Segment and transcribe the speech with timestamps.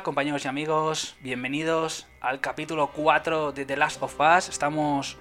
[0.00, 4.48] Compañeros y amigos, bienvenidos al capítulo 4 de The Last of Us.
[4.48, 5.18] Estamos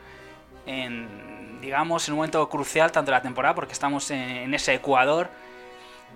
[0.66, 5.30] en, digamos, en un momento crucial tanto de la temporada porque estamos en, ese Ecuador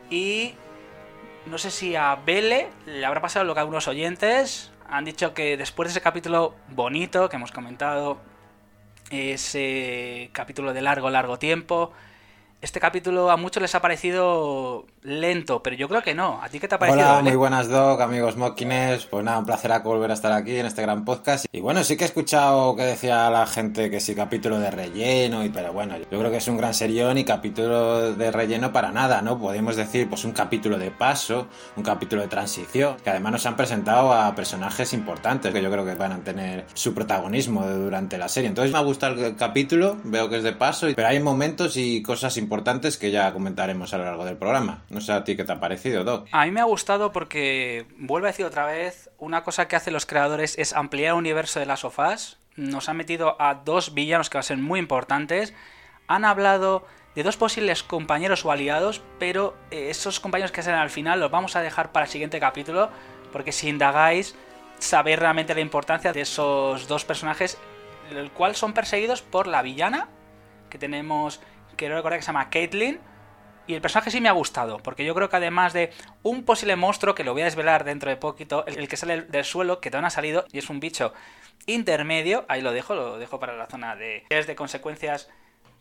[0.09, 0.53] y
[1.47, 5.57] no sé si a Bele le habrá pasado lo que algunos oyentes han dicho que
[5.57, 8.19] después de ese capítulo bonito que hemos comentado,
[9.09, 11.91] ese capítulo de largo, largo tiempo,
[12.61, 16.41] este capítulo a muchos les ha parecido lento, pero yo creo que no.
[16.41, 17.03] ¿A ti qué te ha parecido?
[17.03, 19.05] Hola, muy buenas, Doc, amigos Mockines.
[19.05, 21.45] Pues nada, un placer volver a estar aquí en este gran podcast.
[21.51, 25.45] Y bueno, sí que he escuchado que decía la gente que sí, capítulo de relleno,
[25.45, 28.91] y pero bueno, yo creo que es un gran serión y capítulo de relleno para
[28.91, 29.37] nada, ¿no?
[29.37, 33.55] Podemos decir, pues un capítulo de paso, un capítulo de transición, que además nos han
[33.55, 38.27] presentado a personajes importantes que yo creo que van a tener su protagonismo durante la
[38.27, 38.49] serie.
[38.49, 42.01] Entonces me ha gustado el capítulo, veo que es de paso, pero hay momentos y
[42.01, 42.44] cosas importantes
[42.99, 44.83] que ya comentaremos a lo largo del programa.
[44.89, 46.27] No sé a ti qué te ha parecido, Doc.
[46.31, 49.93] A mí me ha gustado porque, vuelvo a decir otra vez, una cosa que hacen
[49.93, 52.37] los creadores es ampliar el universo de las sofás.
[52.55, 55.53] Nos han metido a dos villanos que van a ser muy importantes.
[56.07, 56.85] Han hablado
[57.15, 61.31] de dos posibles compañeros o aliados, pero eh, esos compañeros que salen al final los
[61.31, 62.89] vamos a dejar para el siguiente capítulo,
[63.31, 64.35] porque si indagáis,
[64.79, 67.57] sabéis realmente la importancia de esos dos personajes,
[68.11, 70.09] el cual son perseguidos por la villana,
[70.69, 71.39] que tenemos,
[71.75, 72.99] quiero recordar que se llama Caitlyn,
[73.67, 75.91] y el personaje sí me ha gustado, porque yo creo que además de
[76.21, 79.43] un posible monstruo, que lo voy a desvelar dentro de poquito, el, que sale del
[79.43, 81.13] suelo, que te ha salido, y es un bicho
[81.65, 84.23] intermedio, ahí lo dejo, lo dejo para la zona de...
[84.29, 85.29] es de consecuencias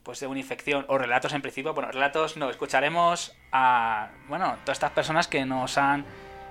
[0.03, 4.76] pues de una infección o relatos en principio, bueno, relatos no, escucharemos a, bueno, todas
[4.76, 6.05] estas personas que nos han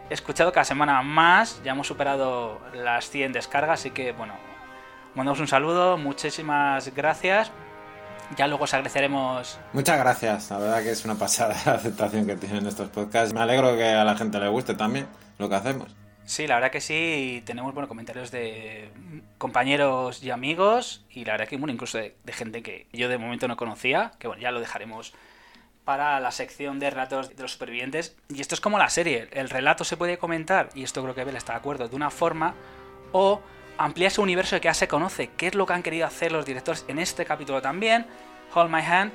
[0.09, 4.33] escuchado cada semana más, ya hemos superado las 100 descargas, así que bueno,
[5.13, 7.51] mandamos un saludo, muchísimas gracias
[8.38, 9.59] ya luego os agradeceremos.
[9.73, 13.34] Muchas gracias, la verdad que es una pasada la aceptación que tienen estos podcasts.
[13.34, 15.07] Me alegro que a la gente le guste también
[15.38, 15.95] lo que hacemos.
[16.25, 18.89] Sí, la verdad que sí, tenemos buenos comentarios de
[19.38, 23.47] compañeros y amigos y la verdad que bueno, incluso de, gente que yo de momento
[23.47, 25.13] no conocía, que bueno, ya lo dejaremos
[25.84, 28.16] para la sección de relatos de los supervivientes.
[28.29, 31.25] Y esto es como la serie, el relato se puede comentar, y esto creo que
[31.25, 32.55] Bel está de acuerdo, de una forma,
[33.11, 33.41] o
[33.78, 36.45] amplía ese universo que ya se conoce, qué es lo que han querido hacer los
[36.45, 38.06] directores en este capítulo también.
[38.53, 39.11] Hold My Hand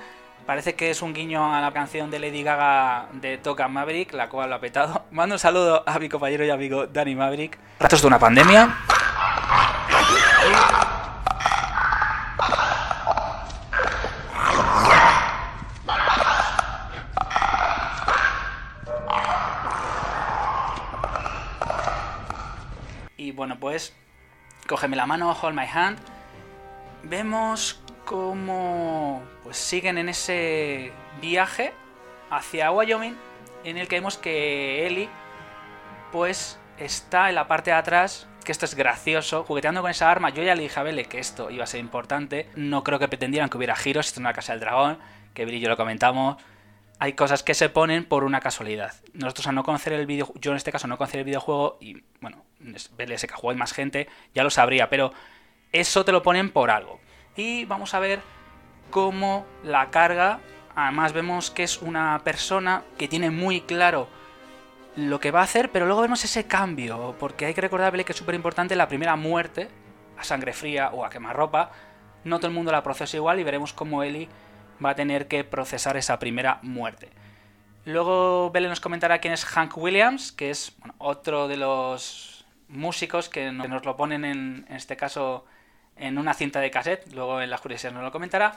[0.46, 4.28] parece que es un guiño a la canción de Lady Gaga de Toca Maverick, la
[4.28, 5.04] cual lo ha petado.
[5.10, 7.58] Mando un saludo a mi compañero y amigo Danny Maverick.
[7.78, 8.76] Ratos de una pandemia.
[23.18, 23.92] Y bueno, pues
[24.78, 25.98] Cógeme la mano, hold my hand.
[27.02, 31.72] Vemos cómo pues siguen en ese viaje
[32.30, 33.16] hacia Wyoming
[33.64, 35.08] en el que vemos que Ellie
[36.12, 40.30] pues está en la parte de atrás que esto es gracioso, jugueteando con esa arma.
[40.30, 42.48] Yo ya le dije a Bele que esto iba a ser importante.
[42.54, 44.06] No creo que pretendieran que hubiera giros.
[44.06, 44.98] Esto es una casa del dragón,
[45.34, 46.40] que Billy y yo lo comentamos.
[47.00, 48.94] Hay cosas que se ponen por una casualidad.
[49.12, 52.02] Nosotros a no conocer el videojuego, yo en este caso no conocer el videojuego y
[52.20, 55.12] bueno, BLS que juega más gente, ya lo sabría, pero
[55.72, 57.00] eso te lo ponen por algo.
[57.36, 58.20] Y vamos a ver
[58.90, 60.40] cómo la carga,
[60.74, 64.08] además vemos que es una persona que tiene muy claro
[64.96, 68.10] lo que va a hacer, pero luego vemos ese cambio, porque hay que recordarle que
[68.10, 69.68] es súper importante la primera muerte,
[70.16, 71.70] a sangre fría o a quemarropa,
[72.24, 74.28] no todo el mundo la procesa igual y veremos cómo Ellie
[74.84, 77.10] va a tener que procesar esa primera muerte.
[77.84, 83.50] Luego Bele nos comentará quién es Hank Williams, que es otro de los músicos que
[83.50, 85.46] nos lo ponen en, este caso
[85.96, 88.56] en una cinta de cassette, luego en las curiosidades nos lo comentará.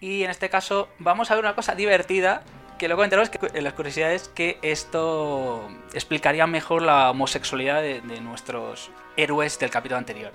[0.00, 2.42] Y en este caso vamos a ver una cosa divertida,
[2.78, 9.58] que lo comentaremos en las curiosidades, que esto explicaría mejor la homosexualidad de, nuestros héroes
[9.58, 10.32] del capítulo anterior.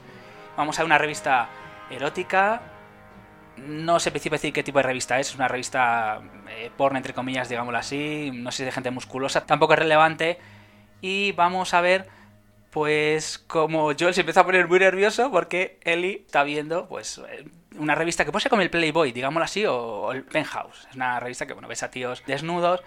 [0.55, 1.49] Vamos a ver una revista
[1.91, 2.61] erótica,
[3.57, 7.49] no sé decir qué tipo de revista es, es una revista eh, porno entre comillas,
[7.49, 10.37] digámoslo así, no sé si de gente musculosa, tampoco es relevante
[11.01, 12.07] Y vamos a ver,
[12.71, 17.21] pues, como Joel se empieza a poner muy nervioso porque Ellie está viendo, pues,
[17.77, 20.87] una revista que puede ser como el Playboy, digámoslo así, o, el Penthouse.
[20.89, 22.81] Es una revista que, bueno, ves a tíos desnudos,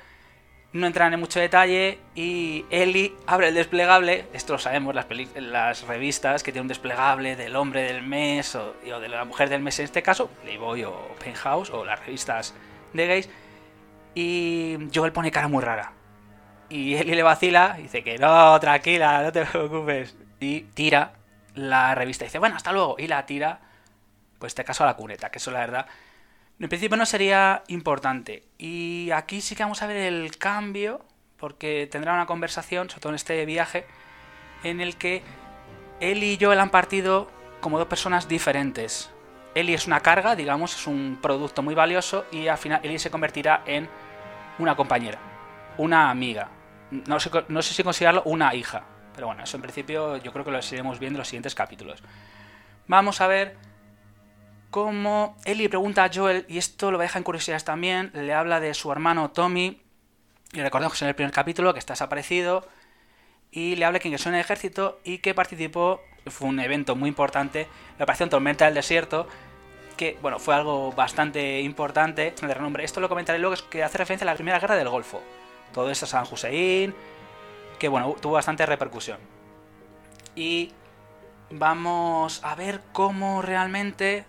[0.73, 5.07] no entran en mucho detalle y Ellie abre el desplegable, esto lo sabemos, las,
[5.37, 9.49] las revistas que tienen un desplegable del hombre del mes o, o, de la mujer
[9.49, 12.55] del mes en este caso, Playboy o Penthouse o las revistas
[12.93, 13.29] de gays,
[14.15, 15.93] y Joel pone cara muy rara.
[16.69, 20.17] Y Ellie le vacila y dice que no, tranquila, no te preocupes.
[20.39, 21.13] Y tira
[21.55, 22.25] la revista.
[22.25, 22.97] Y dice, bueno, hasta luego.
[22.99, 23.61] Y la tira,
[24.39, 25.87] pues este caso a la cuneta, que eso la verdad,
[26.61, 28.45] en principio no sería importante.
[28.59, 31.05] Y aquí sí que vamos a ver el cambio,
[31.39, 33.87] porque tendrá una conversación, sobre todo en este viaje,
[34.63, 35.23] en el que
[36.01, 37.31] él y Joel han partido
[37.61, 39.11] como dos personas diferentes.
[39.55, 43.11] Ellie es una carga, digamos, es un producto muy valioso y al final Ellie se
[43.11, 43.89] convertirá en
[44.59, 45.19] una compañera,
[45.79, 46.49] una amiga.
[46.91, 48.85] No sé, no sé si considerarlo una hija,
[49.15, 52.03] pero bueno, eso en principio yo creo que lo seguiremos viendo en los siguientes capítulos.
[52.87, 53.57] Vamos a ver
[54.71, 58.75] cómo Ellie pregunta a Joel, y esto lo deja en curiosidades también, le habla de
[58.75, 59.81] su hermano Tommy,
[60.53, 62.67] y recordemos que en el primer capítulo que está desaparecido,
[63.51, 67.09] y le habla que ingresó en el ejército y que participó fue un evento muy
[67.09, 67.67] importante,
[67.99, 69.27] la Operación Tormenta del Desierto,
[69.97, 72.85] que bueno, fue algo bastante importante de renombre.
[72.85, 75.21] Esto lo comentaré luego, es que hace referencia a la Primera Guerra del Golfo.
[75.73, 76.95] Todo esto San Hussein,
[77.79, 79.19] que bueno, tuvo bastante repercusión.
[80.35, 80.73] Y
[81.51, 84.25] vamos a ver cómo realmente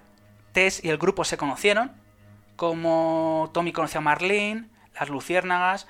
[0.51, 1.91] Tess y el grupo se conocieron,
[2.55, 4.69] cómo Tommy conoció a Marlene,
[4.99, 5.87] las luciérnagas.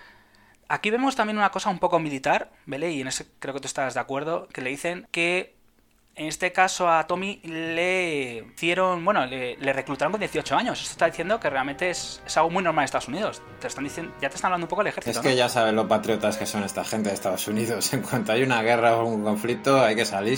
[0.68, 2.92] Aquí vemos también una cosa un poco militar, ¿vale?
[2.92, 5.56] Y en ese creo que tú estás de acuerdo, que le dicen que
[6.16, 10.81] en este caso a Tommy le hicieron, bueno, le, reclutaron con 18 años.
[10.81, 13.42] Esto está diciendo que realmente es, algo muy normal en Estados Unidos.
[13.60, 15.19] Te están diciendo, ya te están hablando un poco del ejército.
[15.19, 17.92] Es que ya sabes los patriotas que son esta gente de Estados Unidos.
[18.02, 20.31] En cuanto hay una guerra o un conflicto, hay que salir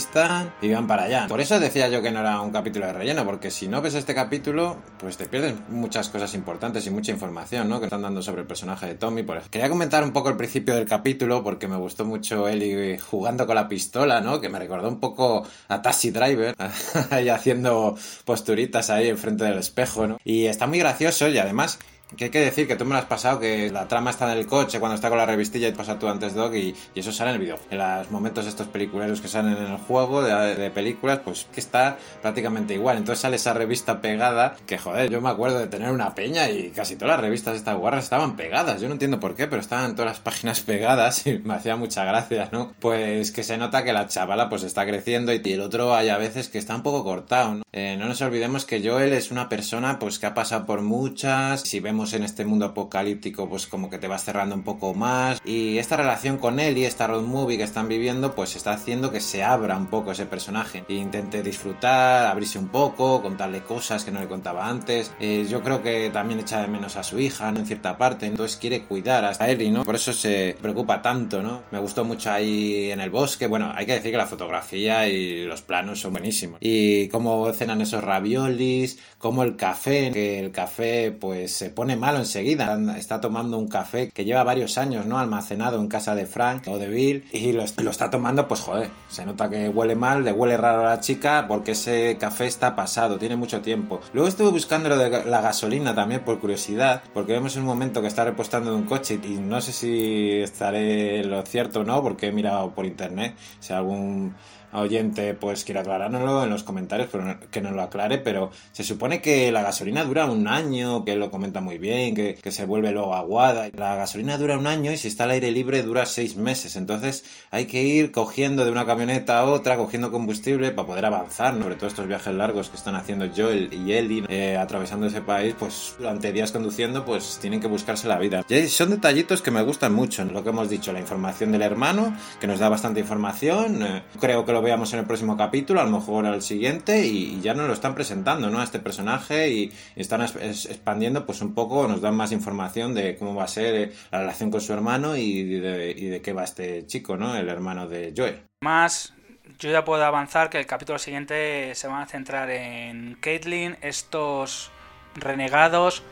[0.62, 1.28] y van para allá.
[1.28, 3.94] Por eso decía yo que no era un capítulo de relleno, porque si no ves
[3.94, 7.80] este capítulo, pues te pierdes muchas cosas importantes y mucha información, ¿no?
[7.80, 9.24] Que están dando sobre el personaje de Tommy.
[9.24, 13.46] Por Quería comentar un poco el principio del capítulo, porque me gustó mucho Ellie jugando
[13.46, 14.42] con la pistola, ¿no?
[14.42, 16.56] Que me recordó un poco a Taxi Driver,
[17.10, 20.20] ahí haciendo posturitas ahí enfrente del espejo, ¿no?
[20.24, 21.80] Y está muy gracioso y además
[22.18, 24.38] que hay que decir que tú me lo has pasado, que la trama está en
[24.38, 27.12] el coche cuando está con la revistilla y pasa tú antes Dog y, y eso
[27.12, 27.58] sale en el vídeo.
[27.70, 31.98] En los momentos estos peliculeros que salen en el juego de, películas, pues que está
[32.22, 32.98] prácticamente igual.
[32.98, 36.70] Entonces sale esa revista pegada, que joder, yo me acuerdo de tener una peña y
[36.70, 38.82] casi todas las revistas de estas guarras estaban pegadas.
[38.82, 42.04] Yo no entiendo por qué, pero estaban todas las páginas pegadas y me hacía mucha
[42.06, 42.74] gracia, ¿no?
[42.80, 46.18] Pues que se nota que la chavala pues está creciendo y el otro hay a
[46.18, 47.64] veces que está un poco cortado, ¿no?
[47.72, 51.62] Eh, no nos olvidemos que Joel es una persona pues que ha pasado por muchas,
[51.62, 55.40] si vemos en este mundo apocalíptico, pues como que te vas cerrando un poco más.
[55.46, 59.10] Y esta relación con él y esta road movie que están viviendo, pues está haciendo
[59.10, 60.84] que se abra un poco ese personaje.
[60.90, 65.14] E intente disfrutar, abrirse un poco, contarle cosas que no le contaba antes.
[65.22, 67.54] Eh, yo creo que también echa de menos a su hija.
[67.56, 68.26] En cierta parte.
[68.26, 69.84] Entonces quiere cuidar hasta Ellie, ¿no?
[69.84, 71.64] Por eso se preocupa tanto, ¿no?
[71.72, 73.48] Me gustó mucho ahí en el bosque.
[73.48, 76.58] Bueno, hay que decir que la fotografía y los planos son buenísimos.
[76.62, 82.20] Y cómo cenan esos raviolis, como el café, que el café pues se pone malo
[82.20, 82.78] enseguida.
[82.98, 85.20] Está tomando un café que lleva varios años, ¿no?
[85.20, 89.26] Almacenado en casa de Frank o de Bill y lo, está tomando, pues joder, se
[89.26, 93.18] nota que huele mal, le huele raro a la chica porque ese café está pasado,
[93.18, 94.00] tiene mucho tiempo.
[94.14, 98.08] Luego estuve buscando lo de la gasolina también por curiosidad, porque vemos un momento que
[98.08, 102.28] está repostando de un coche y no sé si estaré lo cierto o no, porque
[102.28, 104.36] he mirado por internet si algún
[104.74, 109.22] oyente pues quiere aclarárnoslo en los comentarios, pero que nos lo aclare, pero se supone
[109.22, 113.16] que la gasolina dura un año, que lo comenta muy bien, que, se vuelve luego
[113.16, 113.70] aguada.
[113.76, 117.26] La gasolina dura un año y si está al aire libre dura seis meses, entonces
[117.50, 121.76] hay que ir cogiendo de una camioneta a otra, cogiendo combustible para poder avanzar, sobre
[121.76, 125.96] todo estos viajes largos que están haciendo Joel y Ellie eh, atravesando ese país, pues
[125.98, 128.44] durante días conduciendo, pues tienen que buscarse la vida.
[128.48, 132.16] Y son detallitos que me gustan mucho, lo que hemos dicho, la información del hermano,
[132.40, 135.84] que nos da bastante información, eh, creo que lo veamos en el próximo capítulo, a
[135.84, 138.60] lo mejor al siguiente, y, ya nos lo están presentando, ¿no?
[138.60, 143.36] A este personaje y, están expandiendo, pues un poco, nos dan más información de cómo
[143.36, 147.18] va a ser eh, la relación con su hermano y de, qué va este chico,
[147.18, 147.36] ¿no?
[147.36, 148.42] El hermano de Joel.
[148.62, 149.14] Más,
[149.60, 154.72] yo ya puedo avanzar que el capítulo siguiente se van a centrar en Caitlyn, estos
[155.16, 156.04] renegados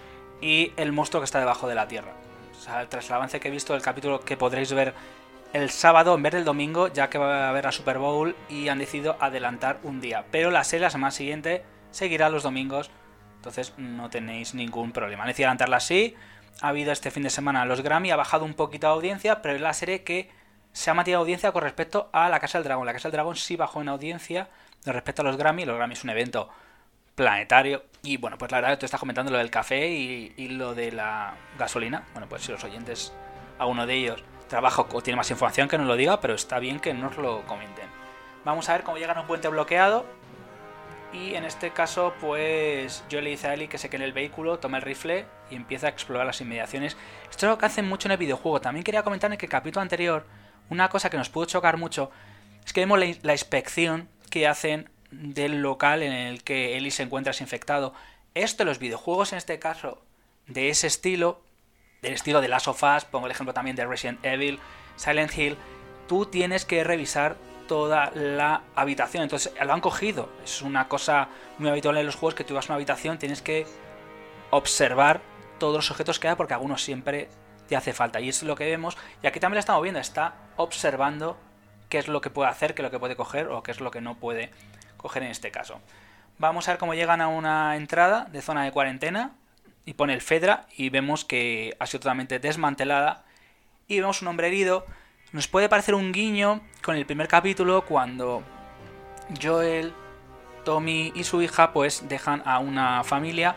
[0.41, 2.13] y el monstruo que está debajo de la tierra.
[2.51, 4.93] O sea, tras el avance que he visto del capítulo que podréis ver
[5.53, 8.69] el sábado en vez del domingo, ya que va a haber la Super Bowl y
[8.69, 10.25] han decidido adelantar un día.
[10.31, 12.89] Pero la serie la semana siguiente seguirá los domingos,
[13.37, 15.23] entonces no tenéis ningún problema.
[15.23, 16.15] Han decidido adelantarla así.
[16.61, 19.55] Ha habido este fin de semana los Grammy, ha bajado un poquito de audiencia, pero
[19.55, 20.29] es la serie que
[20.73, 22.85] se ha mantenido audiencia con respecto a la Casa del Dragón.
[22.85, 24.49] La Casa del Dragón sí bajó en audiencia
[24.85, 25.65] con respecto a los Grammy.
[25.65, 26.49] Los Grammy es un evento
[27.15, 27.83] planetario.
[28.03, 30.93] Y bueno, pues la verdad, tú estás comentando lo del café y, y lo de
[30.93, 32.03] la gasolina.
[32.13, 33.11] Bueno, pues si los oyentes,
[33.59, 36.79] alguno de ellos trabaja o tiene más información, que nos lo diga, pero está bien
[36.79, 37.89] que nos lo comenten.
[38.43, 40.05] Vamos a ver cómo llegan a un puente bloqueado.
[41.13, 44.13] Y en este caso, pues yo le dice a Ellie que se quede en el
[44.13, 46.95] vehículo, toma el rifle y empieza a explorar las inmediaciones.
[47.29, 48.61] Esto es lo que hacen mucho en el videojuego.
[48.61, 50.25] También quería comentar en el capítulo anterior,
[50.69, 52.11] una cosa que nos pudo chocar mucho,
[52.65, 57.03] es que vemos la, la inspección que hacen del local en el que Ellie se
[57.03, 57.93] encuentra infectado.
[58.35, 60.01] Esto, los videojuegos en este caso,
[60.47, 61.41] de ese estilo,
[62.01, 64.59] del estilo de Last of Us, pongo el ejemplo también de Resident Evil,
[64.95, 65.55] Silent Hill,
[66.07, 67.35] tú tienes que revisar
[67.67, 69.21] toda la habitación.
[69.21, 70.27] Entonces lo han cogido.
[70.43, 71.29] Es una cosa
[71.59, 73.67] muy habitual en los juegos que tú vas a una habitación, tienes que
[74.49, 75.21] observar
[75.59, 77.29] todos los objetos que hay porque algunos siempre
[77.67, 78.19] te hace falta.
[78.19, 78.97] Y es lo que vemos.
[79.21, 79.99] Y aquí también la estamos viendo.
[79.99, 81.37] Está observando
[81.87, 83.79] qué es lo que puede hacer, qué es lo que puede coger o qué es
[83.79, 84.49] lo que no puede
[84.97, 85.79] coger en este caso.
[86.39, 89.35] Vamos a ver cómo llegan a una entrada de zona de cuarentena
[89.85, 93.25] y pone el Fedra y vemos que ha sido totalmente desmantelada
[93.87, 94.85] y vemos un hombre herido
[95.31, 98.43] nos puede parecer un guiño con el primer capítulo cuando
[99.41, 99.93] Joel,
[100.65, 103.55] Tommy y su hija pues dejan a una familia,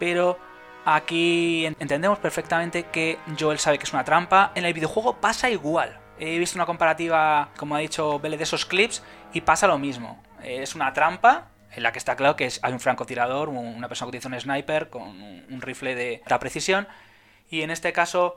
[0.00, 0.36] pero
[0.84, 4.50] aquí entendemos perfectamente que Joel sabe que es una trampa.
[4.56, 5.96] En el videojuego pasa igual.
[6.18, 10.20] He visto una comparativa, como ha dicho Bele, de esos clips y pasa lo mismo.
[10.42, 14.18] Es una trampa en la que está claro que hay un francotirador, una persona que
[14.18, 16.88] utiliza un sniper con un rifle de alta precisión.
[17.50, 18.36] Y en este caso,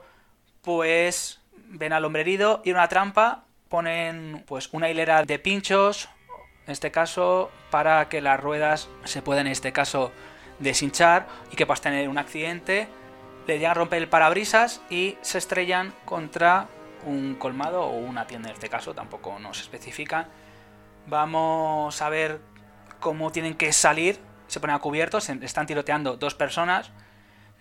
[0.62, 6.08] pues ven al hombre herido y una trampa ponen pues una hilera de pinchos,
[6.66, 10.12] en este caso, para que las ruedas se puedan en este caso
[10.60, 12.88] deshinchar y que puedas tener un accidente.
[13.46, 16.68] Le llegan a romper el parabrisas y se estrellan contra
[17.04, 20.28] un colmado o una tienda en este caso, tampoco nos especifican.
[21.06, 22.40] Vamos a ver
[23.04, 24.18] cómo tienen que salir.
[24.48, 26.90] Se ponen a cubierto, se están tiroteando dos personas.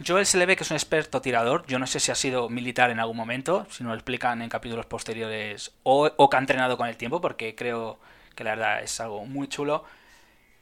[0.06, 1.66] Joel se le ve que es un experto tirador.
[1.68, 4.48] Yo no sé si ha sido militar en algún momento, si nos lo explican en
[4.48, 8.00] capítulos posteriores, o, que ha entrenado con el tiempo, porque creo
[8.36, 9.84] que la verdad es algo muy chulo.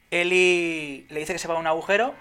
[0.09, 2.15] Eli le dice que se va a un agujero.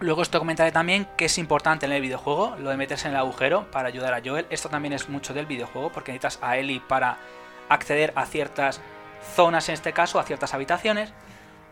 [0.00, 3.20] Luego esto comentaré también que es importante en el videojuego, lo de meterse en el
[3.20, 4.46] agujero para ayudar a Joel.
[4.48, 7.18] Esto también es mucho del videojuego, porque necesitas a Eli para
[7.68, 8.80] acceder a ciertas
[9.34, 11.12] zonas, en este caso, a ciertas habitaciones.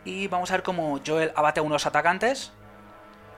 [0.05, 2.53] Y vamos a ver cómo Joel abate a unos atacantes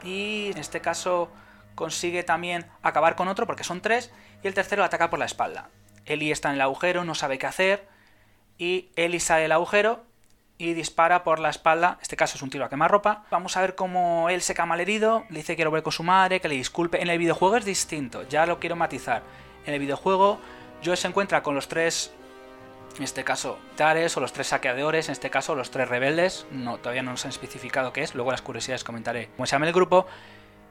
[0.02, 1.30] y en este caso
[1.75, 5.68] consigue también acabar con otro porque son tres y el tercero ataca por la espalda.
[6.04, 7.88] Eli está en el agujero, no sabe qué hacer
[8.58, 10.04] y Eli sale del agujero
[10.58, 11.94] y dispara por la espalda.
[11.99, 13.25] En este caso es un tiro a quemarropa.
[13.30, 15.92] Vamos a ver cómo él se queda mal herido, le dice que quiere volver con
[15.92, 17.02] su madre, que le disculpe.
[17.02, 19.23] En el videojuego es distinto, ya lo quiero matizar.
[19.66, 20.40] En el videojuego
[20.85, 22.12] Joe se encuentra con los tres
[22.96, 26.78] en este caso Tares o los tres saqueadores, en este caso los tres rebeldes, no,
[26.78, 29.72] todavía no nos han especificado qué es, luego las curiosidades comentaré cómo se llama el
[29.72, 30.06] grupo,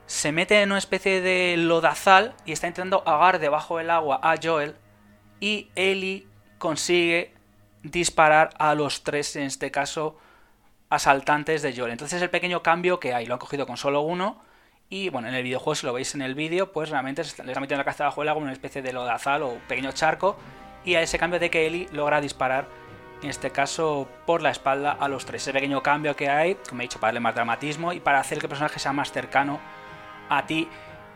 [0.08, 4.36] se mete en una especie de lodazal y está intentando ahogar debajo del agua a
[4.42, 4.76] Joel
[5.40, 6.28] y Ellie
[6.58, 7.34] consigue
[7.84, 10.18] disparar a los tres, en este caso,
[10.90, 11.92] asaltantes de Joel.
[11.92, 14.42] Entonces el pequeño cambio que hay, lo han cogido con solo uno
[14.90, 17.44] y bueno, en el videojuego, si lo veis en el vídeo, pues realmente les está
[17.44, 20.38] metiendo la cabeza debajo del agua en una especie de lodazal o pequeño charco
[20.86, 22.68] y a ese cambio de que Eli logra disparar,
[23.22, 25.42] en este caso por la espalda, a los tres.
[25.42, 28.38] Ese pequeño cambio que hay, como he dicho, para darle más dramatismo y para hacer
[28.38, 29.60] que el personaje sea más cercano
[30.30, 30.70] a ti.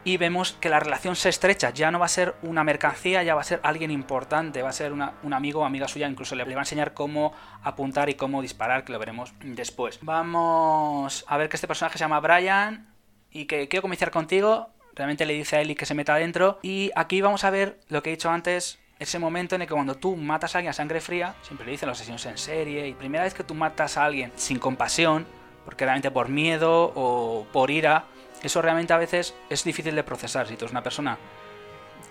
[0.05, 3.35] Y vemos que la relación se estrecha, ya no va a ser una mercancía, ya
[3.35, 6.45] va a ser alguien importante, va a ser un amigo o amiga suya, incluso le,
[6.45, 7.33] le va a enseñar cómo
[7.63, 9.99] apuntar y cómo disparar, que lo veremos después.
[10.01, 12.88] Vamos a ver que este personaje se llama Brian
[13.29, 16.59] y que quiero comenzar contigo, realmente le dice a Eli que se meta adentro.
[16.61, 19.74] Y aquí vamos a ver lo que he dicho antes, ese momento en el que
[19.74, 22.88] cuando tú matas a alguien a sangre fría, siempre le dicen los asesinos en serie,
[22.88, 25.25] y primera vez que tú matas a alguien sin compasión,
[25.63, 28.06] porque realmente por miedo o por ira,
[28.44, 30.48] eso realmente a veces es difícil de procesar.
[30.48, 31.18] Si tú eres una persona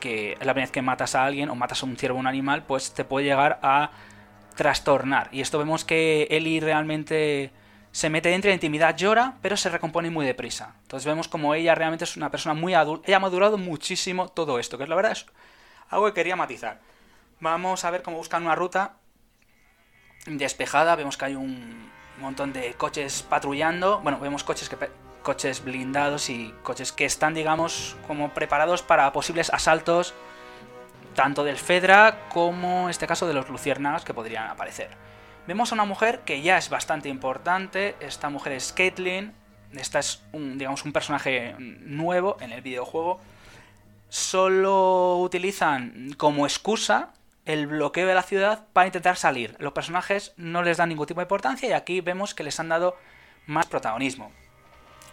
[0.00, 2.21] que es la primera vez que matas a alguien o matas a un ciervo o
[2.21, 3.90] un animal, pues te puede llegar a
[4.57, 5.28] trastornar.
[5.33, 7.52] Y esto vemos que Eli realmente
[7.90, 10.75] se mete dentro de la intimidad, llora, pero se recompone muy deprisa.
[10.83, 13.09] Entonces vemos como ella realmente es una persona muy adulta.
[13.09, 15.12] Ella ha madurado muchísimo todo esto, que es la verdad
[15.90, 16.80] algo que quería matizar.
[17.40, 18.97] Vamos a ver cómo buscan una ruta
[20.26, 20.97] despejada.
[20.97, 24.00] Vemos que hay un montón de coches patrullando.
[24.00, 24.76] Bueno, vemos coches que
[25.23, 30.14] coches blindados y coches que están, digamos, como preparados para posibles asaltos
[31.14, 34.88] tanto del Fedra como en este caso de los luciérnagas que podrían aparecer.
[35.49, 37.97] Vemos a una mujer que ya es bastante importante.
[38.00, 39.35] Esta mujer es Caitlyn.
[39.73, 43.21] Esta es un, digamos, un personaje nuevo en el videojuego
[44.08, 47.12] solo utilizan como excusa
[47.44, 49.56] el bloqueo de la ciudad para intentar salir.
[49.58, 52.68] Los personajes no les dan ningún tipo de importancia y aquí vemos que les han
[52.68, 52.96] dado
[53.46, 54.30] más protagonismo.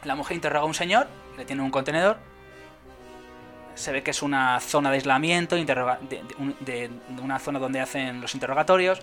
[0.03, 2.17] La mujer interroga a un señor, le tiene un contenedor,
[3.75, 9.01] se ve que es una zona de aislamiento, de, una zona donde hacen los interrogatorios,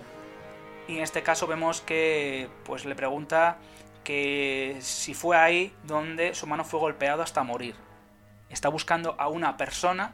[0.87, 3.57] y en este caso vemos que pues le pregunta
[4.03, 7.75] que si fue ahí donde su mano fue golpeado hasta morir.
[8.53, 10.13] Está buscando a una persona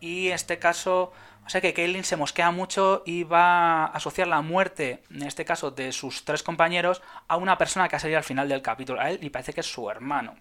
[0.00, 1.12] y en este caso,
[1.46, 5.44] o sea que Kaylin se mosquea mucho y va a asociar la muerte, en este
[5.44, 9.00] caso de sus tres compañeros, a una persona que ha salido al final del capítulo,
[9.00, 10.34] a él y parece que es su hermano.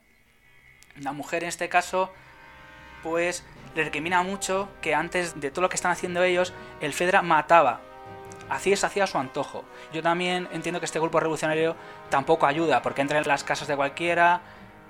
[0.97, 2.11] La mujer en este caso,
[3.03, 7.21] pues le recrimina mucho que antes de todo lo que están haciendo ellos, el Fedra
[7.21, 7.81] mataba
[8.51, 9.63] Así es hacía su antojo.
[9.93, 11.77] Yo también entiendo que este grupo revolucionario
[12.09, 14.41] tampoco ayuda, porque entra en las casas de cualquiera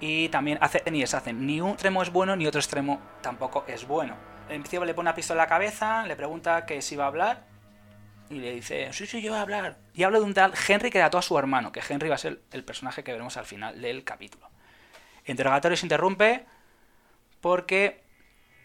[0.01, 1.45] y también hacen y deshacen.
[1.45, 4.15] Ni un extremo es bueno, ni otro extremo tampoco es bueno.
[4.49, 7.07] En principio le pone una pistola en la cabeza, le pregunta que si va a
[7.07, 7.45] hablar,
[8.29, 9.77] y le dice, sí, sí, yo voy a hablar.
[9.93, 12.17] Y habla de un tal Henry que todo a su hermano, que Henry va a
[12.17, 14.49] ser el personaje que veremos al final del capítulo.
[15.23, 16.45] El interrogatorio se interrumpe
[17.41, 18.03] porque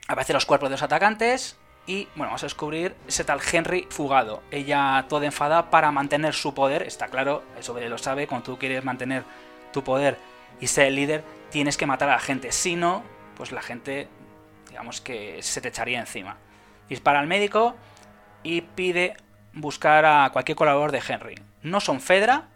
[0.09, 4.43] aparecen los cuerpos de los atacantes y bueno, vamos a descubrir ese tal Henry fugado.
[4.51, 8.85] Ella toda enfadada para mantener su poder, está claro, eso lo sabe, cuando tú quieres
[8.85, 9.25] mantener
[9.73, 10.17] tu poder
[10.61, 12.53] y ser el líder, tienes que matar a la gente.
[12.53, 13.03] Si no,
[13.37, 14.09] pues la gente,
[14.69, 16.39] digamos que se te echaría encima.
[16.89, 17.75] Dispara al médico
[18.43, 19.17] y pide
[19.53, 21.35] buscar a cualquier colaborador de Henry.
[21.63, 22.49] No son Fedra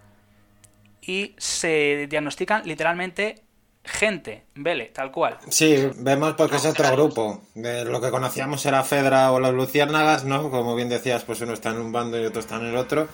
[1.00, 3.42] y se diagnostican literalmente
[3.82, 5.38] gente, Vele, tal cual.
[5.48, 7.42] Sí, vemos porque es otro grupo.
[7.54, 10.50] Lo que conocíamos era Fedra o los Luciérnagas, ¿no?
[10.50, 13.08] Como bien decías, pues uno está en un bando y otro está en el otro.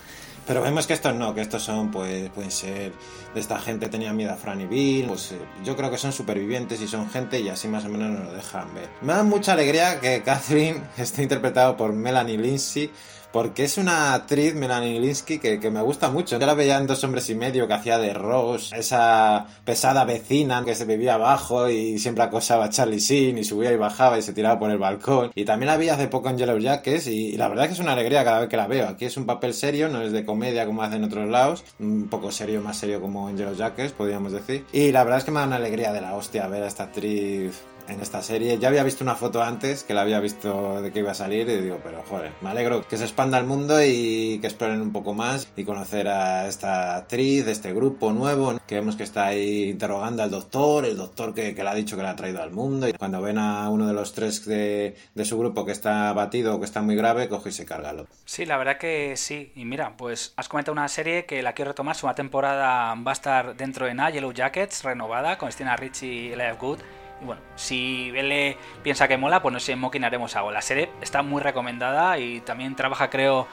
[0.47, 2.93] Pero vemos que estos no, que estos son, pues, pueden ser
[3.33, 6.81] de esta gente tenía miedo a Franny Bill, pues eh, yo creo que son supervivientes
[6.81, 8.89] y son gente y así más o menos nos lo dejan ver.
[9.01, 12.89] Me da mucha alegría que Catherine esté interpretado por Melanie Lindsay,
[13.37, 16.39] porque es una actriz, Melanie Linsky, que, que, me gusta mucho.
[16.39, 20.65] Yo la veía en Dos Hombres y Medio, que hacía de Rose, esa pesada vecina
[20.65, 24.23] que se vivía abajo y siempre acosaba a Charlie Sheen y subía y bajaba y
[24.23, 25.29] se tiraba por el balcón.
[25.35, 27.79] Y también la vi hace poco en Yellow Jackets y, la verdad es que es
[27.79, 28.87] una alegría cada vez que la veo.
[28.87, 32.07] Aquí es un papel serio, no es de comedia como hacen en otros lados, un
[32.09, 34.65] poco serio, más serio como en Yellow Jackets, podríamos decir.
[34.73, 36.85] Y la verdad es que me da una alegría de la hostia ver a esta
[36.85, 38.57] actriz en esta serie.
[38.59, 41.49] Ya había visto una foto antes, que la había visto de que iba a salir,
[41.49, 44.91] y digo, pero joder, me alegro que se expanda el mundo y que exploren un
[44.91, 49.69] poco más y conocer a esta actriz, este grupo nuevo, que vemos que está ahí
[49.69, 52.87] interrogando al doctor, el doctor que, le ha dicho que la ha traído al mundo,
[52.87, 56.55] y cuando ven a uno de los tres de, de su grupo que está batido
[56.55, 57.87] o que está muy grave, coge y se carga
[58.25, 59.51] Sí, la verdad que sí.
[59.55, 63.13] Y mira, pues has comentado una serie que la quiero retomar, su temporada va a
[63.13, 66.79] estar dentro de Yellow Jackets, renovada, con Stina Rich y Good
[67.21, 70.51] y bueno, si él piensa que mola, pues no sé, en Mocking haremos algo.
[70.51, 73.47] La serie está muy recomendada y también trabaja, creo,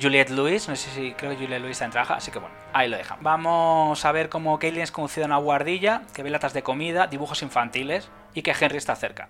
[0.00, 0.68] Juliette Lewis.
[0.68, 3.18] No sé si creo que Juliette Lewis también trabaja, así que bueno, ahí lo dejan.
[3.22, 7.06] Vamos a ver cómo Kaylin es conducida a una guardilla, que ve latas de comida,
[7.06, 9.28] dibujos infantiles y que Henry está cerca.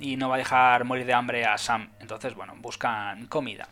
[0.00, 1.90] Y no va a dejar morir de hambre a Sam.
[2.00, 3.68] Entonces, bueno, buscan comida.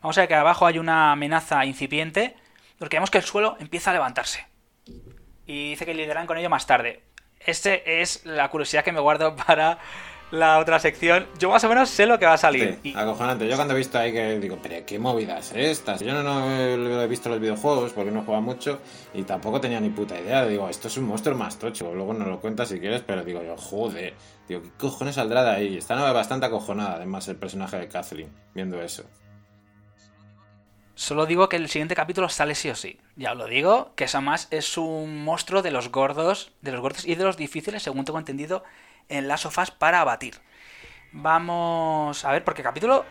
[0.00, 2.36] Vamos a ver que abajo hay una amenaza incipiente,
[2.78, 4.46] porque vemos que el suelo empieza a levantarse.
[5.46, 7.02] Y dice que lideran con ello más tarde.
[7.44, 9.78] Este es la curiosidad que me guardo para
[10.30, 11.26] la otra sección.
[11.38, 12.78] Yo más o menos sé lo que va a salir.
[12.94, 13.48] acojonante.
[13.48, 16.00] Yo cuando he visto ahí que digo, pero qué movidas estas.
[16.00, 18.80] Yo no, he visto los videojuegos porque no juega mucho
[19.14, 20.44] y tampoco tenía ni puta idea.
[20.46, 21.94] Digo, esto es un monstruo más tocho.
[21.94, 24.14] Luego nos lo cuentas si quieres, pero digo yo, joder.
[24.48, 25.76] Digo, ¿qué cojones saldrá de ahí?
[25.76, 29.04] Está bastante acojonada, además, el personaje de Kathleen, viendo eso.
[30.96, 32.98] Solo digo que el siguiente capítulo sale sí o sí.
[33.16, 37.06] Ya os lo digo, que más es un monstruo de los gordos, de los gordos
[37.06, 38.64] y de los difíciles, según tengo entendido,
[39.10, 40.40] en las sofás para abatir.
[41.12, 43.04] Vamos a ver, porque el capítulo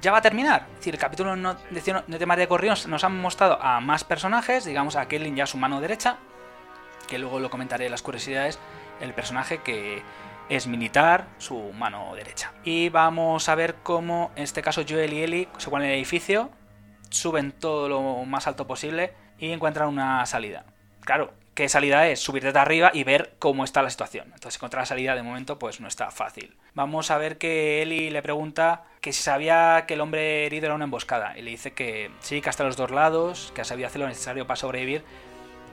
[0.00, 0.68] ya va a terminar.
[0.70, 4.64] Es decir, el capítulo no, de, tema de corridos nos han mostrado a más personajes,
[4.64, 6.18] digamos a Kellen ya su mano derecha,
[7.08, 8.60] que luego lo comentaré en las curiosidades,
[9.00, 10.00] el personaje que
[10.48, 12.52] es militar, su mano derecha.
[12.62, 15.96] Y vamos a ver cómo, en este caso, Joel y Ellie se van en el
[15.96, 16.52] edificio,
[17.16, 20.64] suben todo lo más alto posible y encuentran una salida.
[21.00, 22.20] Claro, ¿qué salida es?
[22.20, 24.26] Subir desde arriba y ver cómo está la situación.
[24.34, 26.56] Entonces encontrar la salida de momento pues no está fácil.
[26.74, 30.74] Vamos a ver que Eli le pregunta que si sabía que el hombre herido era
[30.74, 31.36] una emboscada.
[31.38, 34.46] Y le dice que sí, que hasta los dos lados, que sabía hacer lo necesario
[34.46, 35.04] para sobrevivir.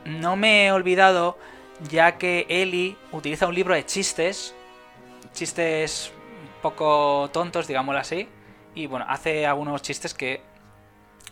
[0.05, 1.37] No me he olvidado
[1.89, 4.55] ya que Eli utiliza un libro de chistes,
[5.33, 6.11] chistes
[6.43, 8.29] un poco tontos, digámoslo así,
[8.75, 10.41] y bueno, hace algunos chistes que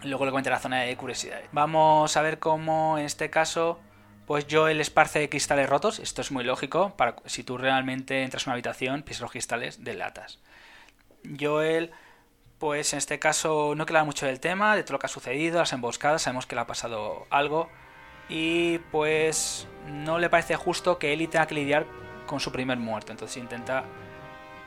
[0.04, 1.48] Luego le cuento la zona de curiosidades.
[1.52, 3.80] Vamos a ver cómo en este caso
[4.26, 6.00] pues Joel esparce cristales rotos.
[6.00, 6.94] Esto es muy lógico.
[6.96, 10.40] Para, si tú realmente entras en una habitación, pisas los cristales de latas.
[11.40, 11.92] Joel
[12.62, 15.58] pues en este caso no queda mucho del tema, de todo lo que ha sucedido,
[15.58, 17.70] las emboscadas, sabemos que le ha pasado algo.
[18.30, 21.88] Y pues no le parece justo que Ellie tenga que lidiar
[22.28, 23.12] con su primer muerto.
[23.12, 23.84] Entonces intenta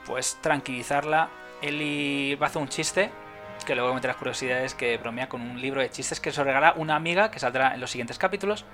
[0.07, 1.31] pues tranquilizarla.
[1.63, 3.13] Ellie va a hacer un chiste,
[3.65, 6.75] que luego meter las curiosidades, que bromea con un libro de chistes que se regala
[6.77, 8.65] una amiga que saldrá en los siguientes capítulos.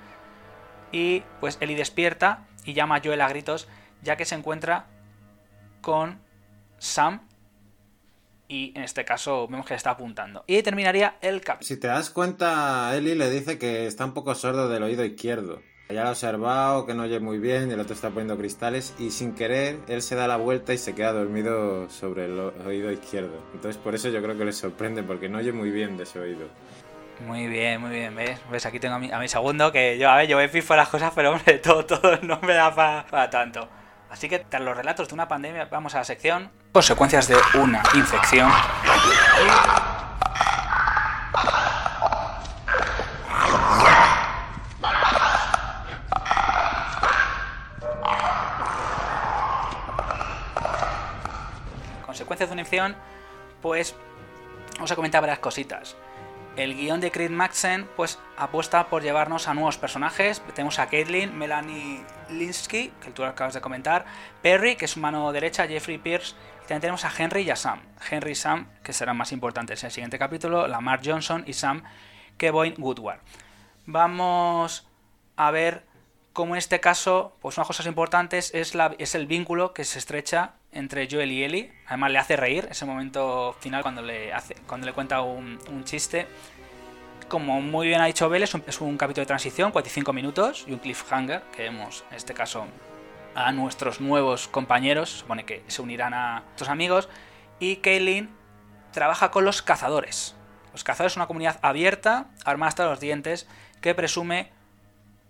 [0.91, 3.67] Y pues Ellie despierta y llama a Joel a gritos,
[4.01, 4.87] ya que se encuentra
[5.81, 6.19] con
[6.77, 7.21] Sam
[8.51, 10.43] y en este caso vemos que le está apuntando.
[10.45, 11.67] Y terminaría el capítulo.
[11.67, 15.61] Si te das cuenta, Eli le dice que está un poco sordo del oído izquierdo.
[15.91, 18.93] Ya lo ha observado, que no oye muy bien, y el otro está poniendo cristales,
[18.99, 22.91] y sin querer, él se da la vuelta y se queda dormido sobre el oído
[22.91, 23.37] izquierdo.
[23.53, 26.19] Entonces por eso yo creo que le sorprende, porque no oye muy bien de ese
[26.19, 26.47] oído.
[27.27, 28.39] Muy bien, muy bien, ¿ves?
[28.51, 28.65] ¿Ves?
[28.65, 30.89] Aquí tengo a mi, a mi segundo, que yo, a ver, yo me fifo las
[30.89, 33.67] cosas, pero hombre, todo, todo no me da para tanto.
[34.09, 37.83] Así que tras los relatos de una pandemia, vamos a la sección Consecuencias de una
[37.95, 38.49] infección.
[52.49, 52.95] De una infección,
[53.61, 53.95] pues
[54.75, 55.95] vamos a comentar varias cositas.
[56.57, 60.41] El guion de Creed Maxen pues apuesta por llevarnos a nuevos personajes.
[60.53, 64.05] Tenemos a Caitlin, Melanie Linsky, que tú acabas de comentar,
[64.41, 67.55] Perry, que es su mano derecha, Jeffrey Pierce, y también tenemos a Henry y a
[67.55, 67.81] Sam.
[68.09, 71.83] Henry y Sam, que serán más importantes en el siguiente capítulo, Lamar Johnson y Sam
[72.37, 73.19] Kevin Woodward.
[73.85, 74.87] Vamos
[75.37, 75.85] a ver
[76.33, 79.99] cómo en este caso, pues unas cosas importantes es, la, es el vínculo que se
[79.99, 81.73] estrecha entre Joel y Ellie.
[81.87, 86.27] Además le hace reír ese momento final cuando le, hace, cuando le cuenta un, chiste.
[87.27, 90.79] Como muy bien ha dicho Bell, es un, capítulo de transición, 45 minutos, y un
[90.79, 92.65] cliffhanger, que vemos en este caso
[93.35, 97.07] a nuestros nuevos compañeros, supone que se unirán a estos amigos,
[97.59, 98.29] y Kaylin
[98.91, 100.35] trabaja con los cazadores.
[100.73, 103.47] Los cazadores son una comunidad abierta, armada hasta los dientes,
[103.79, 104.51] que presume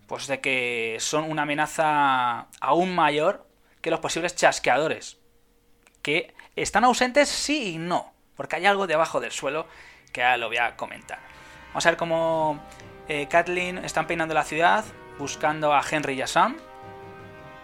[0.08, 3.48] pues de que son una amenaza aún mayor
[3.82, 5.21] que los posibles chasqueadores,
[6.02, 9.68] que están ausentes sí y no, porque hay algo debajo del suelo
[10.12, 11.20] que ahora lo voy a comentar.
[11.70, 12.60] Vamos a ver cómo
[13.08, 14.84] eh, Kathleen están peinando la ciudad
[15.18, 16.58] buscando a Henry y a Sam.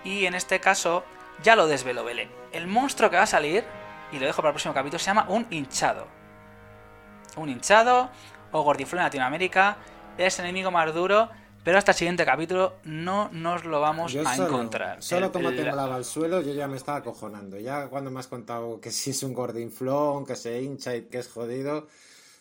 [0.04, 1.04] Y en este caso
[1.44, 2.30] ya lo desvelo Belén.
[2.52, 3.66] El monstruo que va a salir,
[4.12, 6.08] y lo dejo para el próximo capítulo, se llama un hinchado.
[7.36, 8.10] Un hinchado
[8.52, 9.78] o gordiflón en Latinoamérica
[10.18, 11.30] es enemigo más duro
[11.68, 15.04] pero hasta el siguiente capítulo no nos lo vamos a encontrar.
[15.04, 17.60] Solo como te lava al suelo, yo ya me estaba acojonando.
[17.60, 21.18] Ya cuando me has contado que si es un gordinflón, que se hincha y que
[21.18, 21.90] es jodido,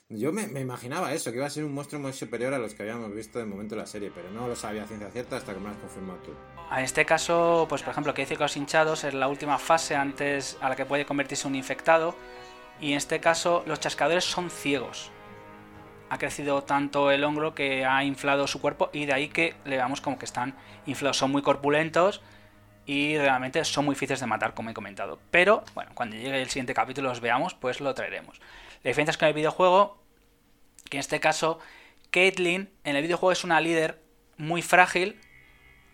[0.09, 2.85] yo me, imaginaba eso, que iba a ser un monstruo muy superior a los que
[2.85, 5.59] habíamos visto de momento en la serie, pero no lo sabía ciencia cierta hasta que
[5.59, 6.31] me lo has confirmado tú.
[6.71, 9.97] En este caso, pues por ejemplo, que dice que los hinchados es la última fase
[9.97, 12.15] antes a la que puede convertirse un infectado.
[12.81, 15.11] Y en este caso, los chascadores son ciegos
[16.09, 19.77] ha crecido tanto el hongro que ha inflado su cuerpo y de ahí que le
[19.77, 20.55] veamos como que están
[20.87, 22.23] inflados, son muy corpulentos
[22.87, 25.19] y realmente son muy difíciles de matar, como he comentado.
[25.31, 28.41] Pero bueno, cuando llegue el siguiente capítulo los veamos, pues lo traeremos.
[28.85, 29.99] La diferencia es que el videojuego,
[30.89, 31.59] que en este caso,
[32.11, 34.01] Caitlyn en el videojuego es una líder
[34.37, 35.21] muy frágil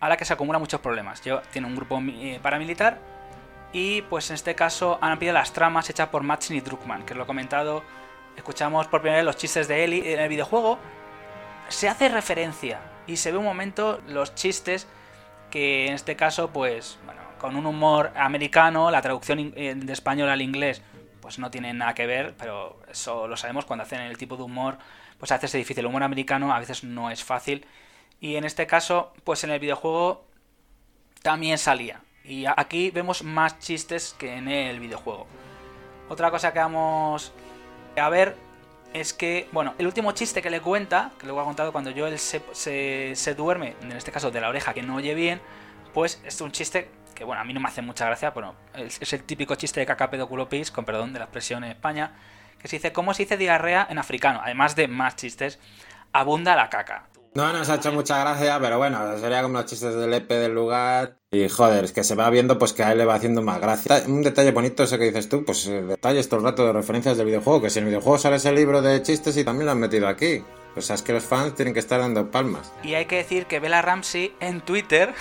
[0.01, 1.22] a la que se acumulan muchos problemas.
[1.22, 2.98] tiene un grupo eh, paramilitar
[3.72, 7.14] y pues en este caso han pedido las tramas hechas por Matchin y Druckmann, que
[7.14, 7.83] lo he comentado
[8.36, 10.78] escuchamos por primera vez los chistes de Ellie en el videojuego,
[11.68, 14.86] se hace referencia y se ve un momento los chistes
[15.50, 20.40] que en este caso, pues, bueno, con un humor americano, la traducción de español al
[20.40, 20.82] inglés,
[21.20, 24.42] pues no tiene nada que ver, pero eso lo sabemos cuando hacen el tipo de
[24.42, 24.78] humor,
[25.18, 25.84] pues a veces es difícil.
[25.84, 27.66] El humor americano a veces no es fácil.
[28.20, 30.24] Y en este caso, pues en el videojuego
[31.22, 32.00] también salía.
[32.24, 35.26] Y aquí vemos más chistes que en el videojuego.
[36.08, 37.32] Otra cosa que vamos
[37.96, 38.37] a ver,
[38.92, 42.18] es que, bueno, el último chiste que le cuenta, que luego ha contado cuando Joel
[42.18, 42.42] se,
[43.14, 45.40] se, duerme, en este caso de la oreja que no oye bien,
[45.94, 49.12] pues es un chiste que, bueno, a mí no me hace mucha gracia, pero es,
[49.12, 52.12] el típico chiste de caca pedoclopis, con perdón de la expresión en España,
[52.59, 54.40] que se dice, ¿cómo se dice diarrea en africano?
[54.42, 55.59] Además de más chistes,
[56.12, 57.07] abunda la caca.
[57.34, 60.54] No nos ha hecho mucha gracia, pero bueno, sería como los chistes del EP del
[60.54, 61.16] lugar.
[61.30, 63.58] Y joder, es que se va viendo pues que a él le va haciendo más
[63.58, 64.02] gracia.
[64.06, 67.26] Un detalle bonito ese que dices tú, pues detalles todo el rato de referencias del
[67.26, 69.80] videojuego, que si en el videojuego sale ese libro de chistes y también lo han
[69.80, 70.44] metido aquí.
[70.74, 72.70] Pues es que los fans tienen que estar dando palmas.
[72.82, 75.14] Y hay que decir que Bella Ramsey en Twitter,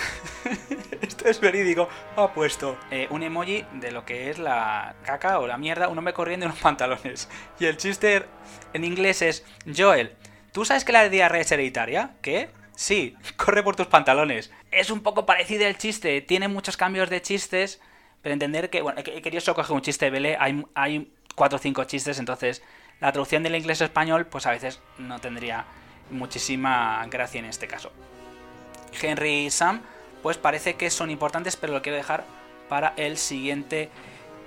[1.00, 5.46] esto es verídico, ha puesto eh, un emoji de lo que es la caca o
[5.46, 7.28] la mierda, un hombre corriendo en unos pantalones.
[7.58, 8.24] Y el chiste
[8.74, 9.44] en inglés es
[9.74, 10.16] Joel,
[10.52, 12.12] ¿Tú sabes que la diarrea es hereditaria?
[12.20, 12.50] ¿Qué?
[12.74, 14.50] Sí, corre por tus pantalones.
[14.70, 17.80] Es un poco parecido el chiste, tiene muchos cambios de chistes,
[18.20, 21.56] pero entender que, bueno, he querido solo coger un chiste de Belé, hay, hay cuatro
[21.56, 22.62] o cinco chistes, entonces
[23.00, 25.64] la traducción del inglés español pues a veces no tendría
[26.10, 27.90] muchísima gracia en este caso.
[29.00, 29.80] Henry y Sam
[30.22, 32.24] pues parece que son importantes, pero lo quiero dejar
[32.68, 33.88] para el siguiente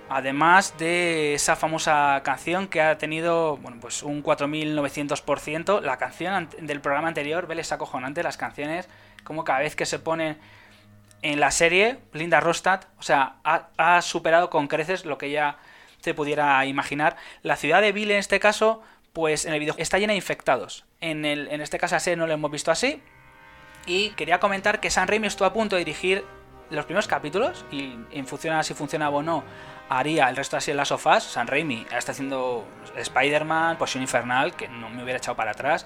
[0.08, 6.80] Además de esa famosa canción que ha tenido bueno, pues un 4900%, la canción del
[6.80, 8.88] programa anterior, es acojonante, las canciones,
[9.24, 10.38] como cada vez que se pone
[11.24, 15.58] en la serie, Linda Rostad, o sea, ha, superado con creces lo que ya
[16.02, 17.16] se pudiera imaginar.
[17.42, 20.86] La ciudad de Ville, en este caso, pues en el vídeo está llena de infectados.
[21.02, 23.02] En, el, en este caso, así no lo hemos visto así.
[23.88, 26.24] Y quería comentar que San Raimi estuvo a punto de dirigir
[26.70, 29.44] los primeros capítulos, y en función a si funcionaba o no,
[29.90, 31.24] haría el resto así en las sofás.
[31.24, 35.86] San Raimi está haciendo Spider-Man, Posición Infernal, que no me hubiera echado para atrás.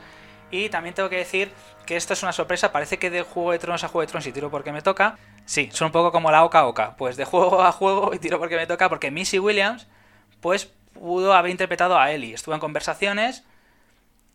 [0.52, 1.52] Y también tengo que decir
[1.86, 2.72] que esto es una sorpresa.
[2.72, 5.18] Parece que de Juego de Tronos a Juego de Tronos y tiro porque me toca.
[5.46, 6.96] Sí, son un poco como la Oca Oca.
[6.96, 8.90] Pues de juego a juego y tiro porque me toca.
[8.90, 9.88] Porque Missy Williams,
[10.42, 12.34] pues pudo haber interpretado a Ellie.
[12.34, 13.44] Estuvo en conversaciones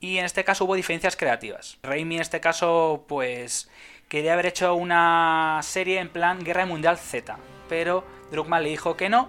[0.01, 1.79] y en este caso hubo diferencias creativas.
[1.83, 3.71] Raimi en este caso, pues
[4.15, 7.37] quería haber hecho una serie en plan Guerra Mundial Z.
[7.69, 9.29] Pero Druckmann le dijo que no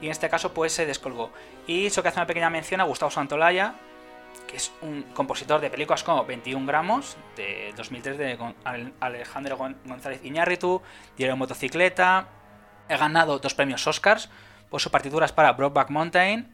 [0.00, 1.30] y en este caso pues se descolgó.
[1.68, 3.74] Y eso que hace una pequeña mención a Gustavo Santolaya,
[4.48, 8.38] que es un compositor de películas como 21 gramos, de 2003 de
[8.98, 10.82] Alejandro González Iñárritu,
[11.16, 12.26] Diario Motocicleta,
[12.88, 14.28] ha ganado dos premios Oscars
[14.70, 16.52] por sus partituras para Brokeback Mountain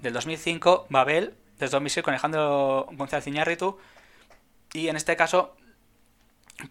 [0.00, 3.76] del 2005, Babel del 2006 con Alejandro González Iñárritu
[4.72, 5.56] y en este caso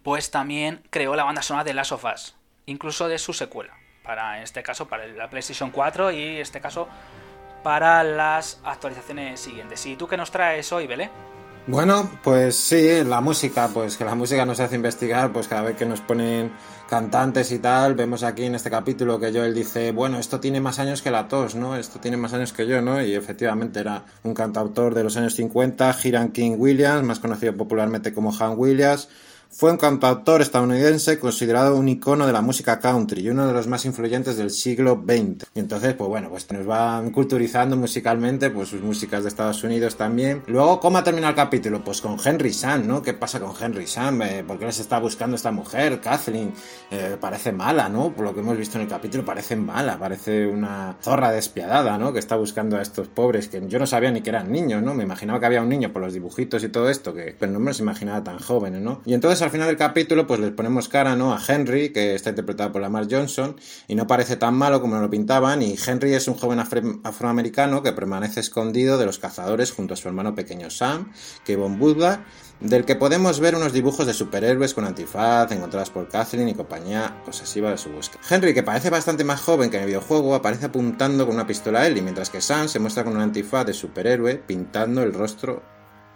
[0.02, 3.74] pues también creó la banda sonora de Last of Us, incluso de su secuela
[4.08, 6.88] para en este caso para la PlayStation 4 y en este caso
[7.62, 9.84] para las actualizaciones siguientes.
[9.84, 11.10] ¿Y tú qué nos traes hoy, Belé?
[11.66, 15.76] Bueno, pues sí, la música, pues que la música nos hace investigar, pues cada vez
[15.76, 16.50] que nos ponen
[16.88, 20.78] cantantes y tal, vemos aquí en este capítulo que Joel dice, bueno, esto tiene más
[20.78, 21.76] años que la tos, ¿no?
[21.76, 23.02] Esto tiene más años que yo, ¿no?
[23.02, 28.14] Y efectivamente era un cantautor de los años 50, Hiram King Williams, más conocido popularmente
[28.14, 29.10] como Han Williams,
[29.50, 33.66] fue un cantautor estadounidense considerado un icono de la música country y uno de los
[33.66, 35.46] más influyentes del siglo XX.
[35.54, 39.96] Y entonces, pues bueno, pues nos van culturizando musicalmente, pues sus músicas de Estados Unidos
[39.96, 40.42] también.
[40.46, 41.82] Luego, ¿cómo ha terminado el capítulo?
[41.82, 43.02] Pues con Henry Sam, ¿no?
[43.02, 44.22] ¿Qué pasa con Henry Sam?
[44.22, 46.52] Eh, ¿Por qué les está buscando esta mujer, Kathleen?
[46.90, 48.12] Eh, parece mala, ¿no?
[48.12, 52.12] Por lo que hemos visto en el capítulo, parece mala, parece una zorra despiadada, ¿no?
[52.12, 54.94] Que está buscando a estos pobres, que yo no sabía ni que eran niños, ¿no?
[54.94, 57.58] Me imaginaba que había un niño por los dibujitos y todo esto, que, pero no
[57.58, 59.00] me los imaginaba tan jóvenes, ¿no?
[59.04, 61.32] Y entonces al final del capítulo pues les ponemos cara ¿no?
[61.32, 65.10] a Henry, que está interpretado por Lamar Johnson, y no parece tan malo como lo
[65.10, 66.60] pintaban, y Henry es un joven
[67.04, 71.12] afroamericano que permanece escondido de los cazadores junto a su hermano pequeño Sam,
[71.44, 72.24] que Von Buddha,
[72.60, 77.22] del que podemos ver unos dibujos de superhéroes con antifaz encontradas por Kathleen y compañía
[77.24, 78.20] posesiva de su búsqueda.
[78.28, 81.80] Henry, que parece bastante más joven que en el videojuego, aparece apuntando con una pistola
[81.80, 85.12] a él, y mientras que Sam se muestra con un antifaz de superhéroe pintando el
[85.12, 85.62] rostro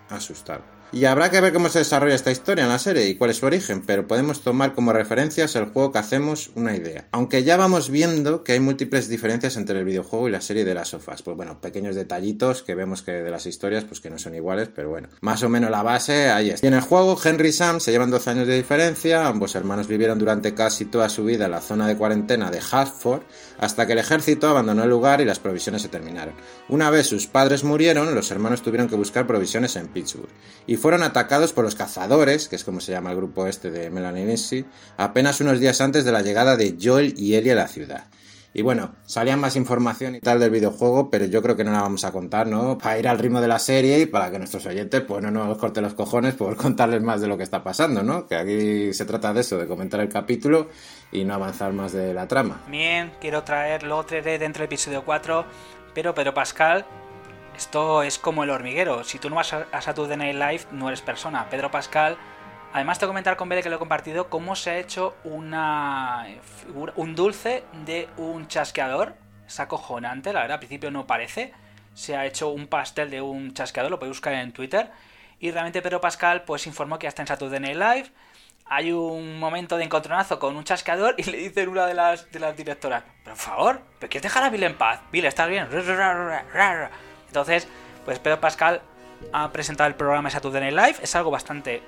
[0.09, 0.82] asustado.
[0.93, 3.39] Y habrá que ver cómo se desarrolla esta historia en la serie y cuál es
[3.39, 7.07] su origen, pero podemos tomar como referencias el juego que hacemos una idea.
[7.13, 10.75] Aunque ya vamos viendo que hay múltiples diferencias entre el videojuego y la serie de
[10.75, 11.23] las sofás.
[11.23, 14.69] Pues bueno, pequeños detallitos que vemos que de las historias pues que no son iguales,
[14.75, 16.67] pero bueno, más o menos la base ahí está.
[16.67, 19.89] Y en el juego Henry y Sam se llevan 12 años de diferencia, ambos hermanos
[19.89, 23.23] vivieron durante casi toda su vida en la zona de cuarentena de Hartford
[23.63, 26.35] hasta que el ejército abandonó el lugar y las provisiones se terminaron.
[26.69, 30.29] Una vez sus padres murieron, los hermanos tuvieron que buscar provisiones en Pittsburgh
[30.67, 33.89] y fueron atacados por los cazadores, que es como se llama el grupo este de
[33.89, 34.65] Melanie Nissi,
[34.97, 38.07] apenas unos días antes de la llegada de Joel y Ellie a la ciudad.
[38.55, 41.83] Y bueno, salía más información y tal del videojuego, pero yo creo que no la
[41.83, 42.79] vamos a contar, ¿no?
[42.79, 45.57] Para ir al ritmo de la serie y para que nuestros oyentes, pues no nos
[45.59, 48.27] corten los cojones por contarles más de lo que está pasando, ¿no?
[48.27, 50.69] Que aquí se trata de eso, de comentar el capítulo
[51.11, 52.61] y no avanzar más de la trama.
[52.69, 55.45] Bien, quiero traer lo otro dentro del episodio 4,
[55.95, 56.85] pero Pedro Pascal
[57.57, 59.05] esto es como el hormiguero.
[59.05, 61.49] Si tú no vas a Saturday Night Live, no eres persona.
[61.51, 62.17] Pedro Pascal.
[62.73, 66.27] Además, te comentar con Bede que lo he compartido cómo se ha hecho una
[66.97, 69.15] un dulce de un chasqueador.
[69.47, 71.53] Es acojonante, la verdad, al principio no parece.
[71.93, 74.91] Se ha hecho un pastel de un chasqueador, lo podéis buscar en Twitter.
[75.39, 78.13] Y realmente Pedro Pascal pues informó que hasta en Saturday Night Live
[78.65, 82.41] hay un momento de encontronazo con un chasqueador y le dicen una de las, de
[82.41, 85.01] las directoras, por favor, ¿pero quieres dejar a Bill en paz?
[85.11, 85.69] Bill, ¿estás bien?
[87.27, 87.69] Entonces,
[88.07, 88.81] pues Pedro Pascal
[89.33, 91.83] ha presentado el programa Saturday Night Live, es algo bastante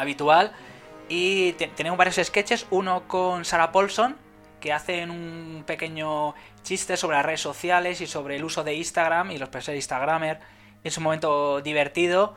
[0.00, 0.52] habitual.
[1.08, 4.16] Y tenemos varios sketches, uno con Sarah Paulson,
[4.60, 9.30] que hacen un pequeño chiste sobre las redes sociales y sobre el uso de Instagram
[9.32, 10.38] y los de Instagramer.
[10.84, 12.36] Es un momento divertido.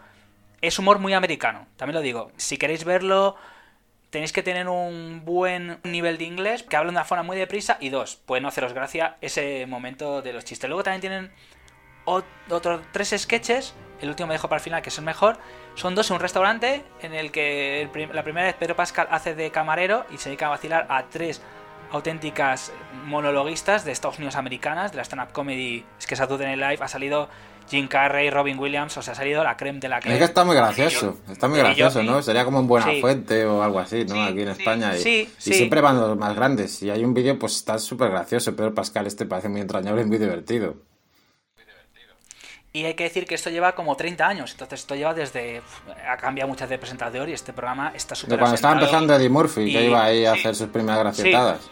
[0.62, 2.32] Es humor muy americano, también lo digo.
[2.38, 3.36] Si queréis verlo,
[4.10, 7.78] tenéis que tener un buen nivel de inglés, que hablan de una forma muy deprisa.
[7.80, 10.70] Y dos, puede no haceros gracia ese momento de los chistes.
[10.70, 11.32] Luego también tienen
[12.06, 15.38] otros tres sketches, el último me dejo para el final, que es el mejor.
[15.76, 19.52] Son dos en un restaurante en el que la primera vez Pedro Pascal hace de
[19.52, 21.42] camarero y se dedica a vacilar a tres
[21.92, 22.72] auténticas
[23.06, 25.86] monologuistas de Estados Unidos americanas, de la stand-up comedy.
[26.00, 27.30] Es que en el Live ha salido
[27.70, 30.16] Jim Carrey, Robin Williams, o sea, ha salido la creme de la creme.
[30.16, 32.22] Es que está muy gracioso, está muy gracioso, ¿no?
[32.22, 34.22] Sería como en Buena Fuente o algo así, ¿no?
[34.22, 34.98] Aquí en España.
[34.98, 36.76] Y, y siempre van los más grandes.
[36.76, 38.56] Si hay un vídeo, pues está súper gracioso.
[38.56, 40.76] Pedro Pascal este parece muy entrañable y muy divertido.
[42.76, 45.62] Y hay que decir que esto lleva como 30 años, entonces esto lleva desde...
[46.10, 48.32] Ha cambiado muchas de presentador y este programa está súper...
[48.32, 51.70] De cuando estaba empezando Eddie Murphy, que iba ahí a hacer sus primeras gracietadas.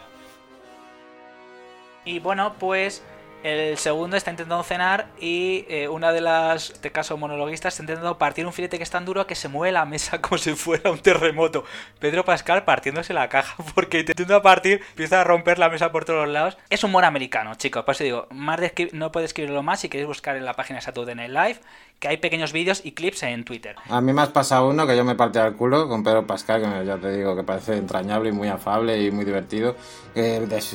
[2.04, 3.02] Y bueno, pues
[3.42, 7.82] el segundo está intentando cenar y eh, una de las, de este caso monologuistas, está
[7.82, 10.54] intentando partir un filete que es tan duro que se mueve la mesa como si
[10.54, 11.64] fuera un terremoto.
[11.98, 16.28] Pedro Pascal partiéndose la caja porque intenta partir, empieza a romper la mesa por todos
[16.28, 16.56] lados.
[16.70, 17.84] Es humor americano, chicos.
[17.84, 18.60] Por eso digo, más
[18.92, 21.60] no puedo escribirlo más si queréis buscar en la página Saturday Night Live
[22.02, 23.76] que hay pequeños vídeos y clips en Twitter.
[23.88, 26.60] A mí me has pasado uno que yo me partí al culo con Pedro Pascal,
[26.60, 29.76] que ya te digo que parece entrañable y muy afable y muy divertido,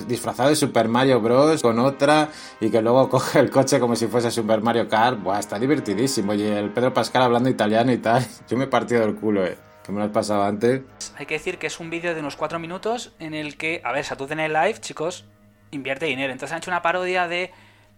[0.08, 1.62] disfrazado de Super Mario Bros.
[1.62, 2.30] con otra
[2.62, 5.22] y que luego coge el coche como si fuese Super Mario Kart.
[5.22, 6.34] Buah, está divertidísimo.
[6.34, 8.26] Y el Pedro Pascal hablando italiano y tal.
[8.50, 9.58] Yo me he partido del culo, eh.
[9.84, 10.84] Que me lo has pasado antes.
[11.18, 13.92] Hay que decir que es un vídeo de unos cuatro minutos en el que, a
[13.92, 15.26] ver, en el Live, chicos,
[15.72, 16.32] invierte dinero.
[16.32, 17.52] Entonces han hecho una parodia de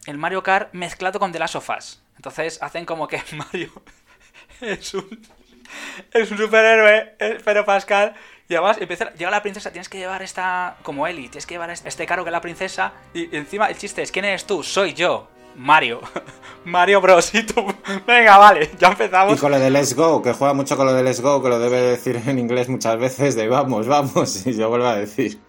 [0.07, 2.01] el Mario Kart mezclado con The Last of Us.
[2.19, 3.71] Entonces hacen como que Mario
[4.59, 5.25] es un,
[6.11, 8.13] es un superhéroe, pero Pascal.
[8.49, 11.69] Y además empieza, llega la princesa, tienes que llevar esta, como Ellie, tienes que llevar
[11.69, 12.91] este, carro que es la princesa.
[13.13, 14.63] Y encima el chiste es, ¿quién eres tú?
[14.63, 15.29] Soy yo.
[15.55, 16.01] Mario.
[16.65, 17.33] Mario Bros.
[17.33, 17.65] Y tú,
[18.07, 19.37] venga, vale, ya empezamos.
[19.37, 21.47] Y con lo de Let's Go, que juega mucho con lo de Let's Go, que
[21.47, 25.39] lo debe decir en inglés muchas veces, de vamos, vamos, y yo vuelvo a decir.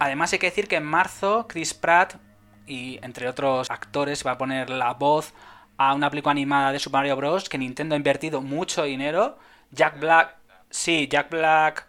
[0.00, 2.16] Además hay que decir que en marzo Chris Pratt
[2.68, 5.32] y entre otros actores va a poner la voz
[5.78, 7.48] a una película animada de Super Mario Bros.
[7.48, 9.38] que Nintendo ha invertido mucho dinero.
[9.70, 10.36] Jack Black,
[10.70, 11.86] sí, Jack Black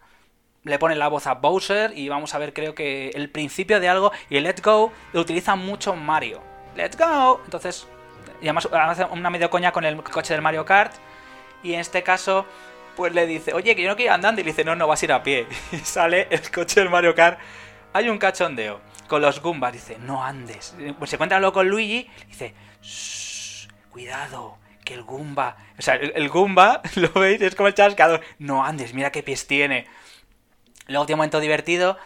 [0.64, 3.90] le pone la voz a Bowser y vamos a ver creo que el principio de
[3.90, 6.42] algo y Let's Go lo utiliza mucho Mario.
[6.76, 7.42] Let's Go.
[7.44, 7.88] Entonces,
[8.42, 10.94] y además hace una medio coña con el coche del Mario Kart
[11.64, 12.46] y en este caso
[12.96, 15.02] pues le dice, oye, que yo no quiero ir andando y dice, no, no vas
[15.02, 15.48] a ir a pie.
[15.72, 17.40] Y sale el coche del Mario Kart.
[17.94, 19.74] Hay un cachondeo con los Goombas.
[19.74, 20.74] Dice, no andes.
[20.98, 22.10] Pues se encuentra luego con Luigi.
[22.28, 22.54] Dice,
[23.90, 25.58] cuidado, que el Goomba.
[25.78, 28.22] O sea, el, Goomba, lo veis, es como el chascador.
[28.38, 29.86] No andes, mira qué pies tiene.
[30.88, 31.98] Luego tiene un momento divertido.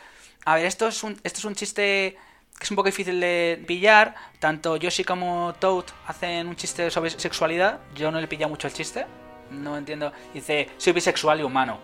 [0.46, 2.18] A ver, esto es un, esto es un chiste
[2.58, 4.16] que es un poco difícil de pillar.
[4.40, 7.80] Tanto Yoshi como Toad hacen un chiste sobre sexualidad.
[7.96, 9.06] Yo no le pilla mucho el chiste.
[9.52, 10.12] No entiendo.
[10.34, 11.80] Dice, soy bisexual y humano.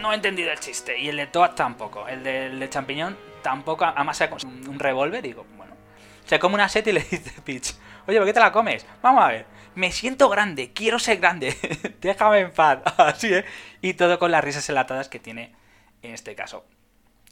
[0.00, 0.98] No he entendido el chiste.
[0.98, 2.06] Y el de Toad tampoco.
[2.06, 5.74] El del de champiñón tampoco, además un revólver, digo, bueno.
[6.24, 7.74] Se come una seta y le dice Peach,
[8.06, 8.84] oye, ¿por qué te la comes?
[9.00, 11.56] Vamos a ver, me siento grande, quiero ser grande,
[12.00, 13.44] déjame en paz, así, ¿eh?
[13.80, 15.54] Y todo con las risas enlatadas que tiene
[16.02, 16.66] en este caso.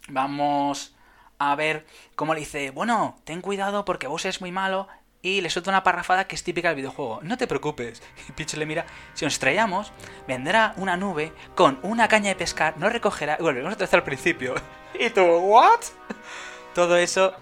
[0.07, 0.95] Vamos
[1.39, 4.87] a ver cómo le dice, bueno, ten cuidado porque vos es muy malo
[5.21, 7.19] y le suelta una parrafada que es típica del videojuego.
[7.23, 8.01] No te preocupes.
[8.29, 9.91] Y Peach le mira, si nos estrellamos,
[10.27, 14.55] vendrá una nube con una caña de pescar, nos recogerá y volvemos a al principio.
[14.99, 15.81] Y tú, ¿what?
[16.73, 17.33] Todo eso.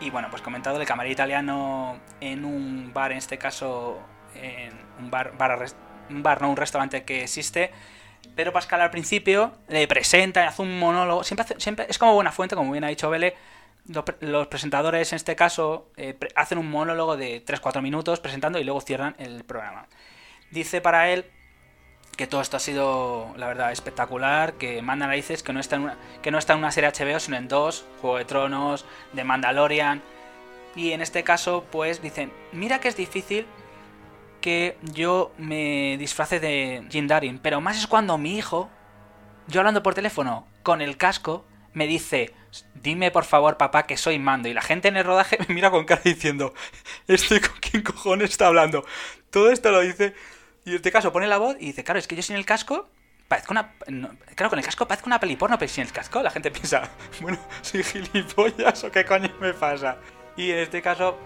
[0.00, 4.00] Y bueno, pues comentado el camarero italiano en un bar, en este caso,
[4.34, 5.32] en un bar,
[6.10, 7.70] un bar, no un restaurante que existe.
[8.34, 11.22] Pero Pascal al principio le presenta, hace un monólogo.
[11.22, 13.36] Siempre, siempre es como buena fuente, como bien ha dicho Vele.
[14.20, 18.80] Los, presentadores, en este caso, eh, hacen un monólogo de 3-4 minutos presentando y luego
[18.80, 19.88] cierran el programa.
[20.50, 21.24] Dice para él
[22.16, 25.82] que todo esto ha sido, la verdad, espectacular, que manda narices, que no está en
[25.82, 29.24] una, que no está en una serie HBO, sino en dos, Juego de Tronos, de
[29.24, 30.02] Mandalorian.
[30.76, 33.46] Y en este caso, pues dicen, mira que es difícil
[34.40, 38.68] que yo me disfrace de Jim Darin, pero más es cuando mi hijo,
[39.48, 42.34] yo hablando por teléfono con el casco, me dice,
[42.74, 44.48] dime por favor papá que soy mando.
[44.48, 46.54] Y la gente en el rodaje me mira con cara diciendo,
[47.06, 48.84] ¿este con quién cojones está hablando?
[49.30, 50.14] Todo esto lo dice
[50.64, 52.44] y en este caso pone la voz y dice, claro, es que yo sin el
[52.44, 52.88] casco
[53.28, 53.72] parezco una...
[54.34, 57.38] claro, con el casco parezco una peliporno, pero sin el casco la gente piensa, bueno,
[57.62, 59.96] ¿soy gilipollas o qué coño me pasa?
[60.36, 61.18] Y en este caso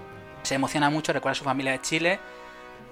[0.43, 2.21] se emociona mucho, recuerda a su familia de Chile.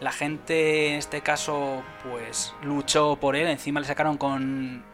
[0.01, 4.85] La gente en este caso pues luchó por él, encima le sacaron con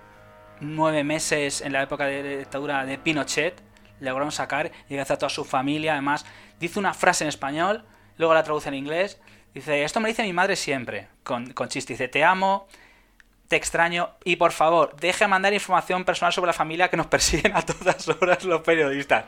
[0.60, 3.60] nueve meses en la época de dictadura de Pinochet,
[4.00, 6.24] lograron sacar y gracias a toda su familia, además
[6.58, 7.84] dice una frase en español,
[8.16, 9.20] luego la traduce en inglés
[9.54, 11.94] Dice, esto me dice mi madre siempre, con, con chiste.
[11.94, 12.68] Dice, te amo,
[13.48, 17.06] te extraño y por favor, deje de mandar información personal sobre la familia que nos
[17.06, 19.24] persiguen a todas horas los periodistas.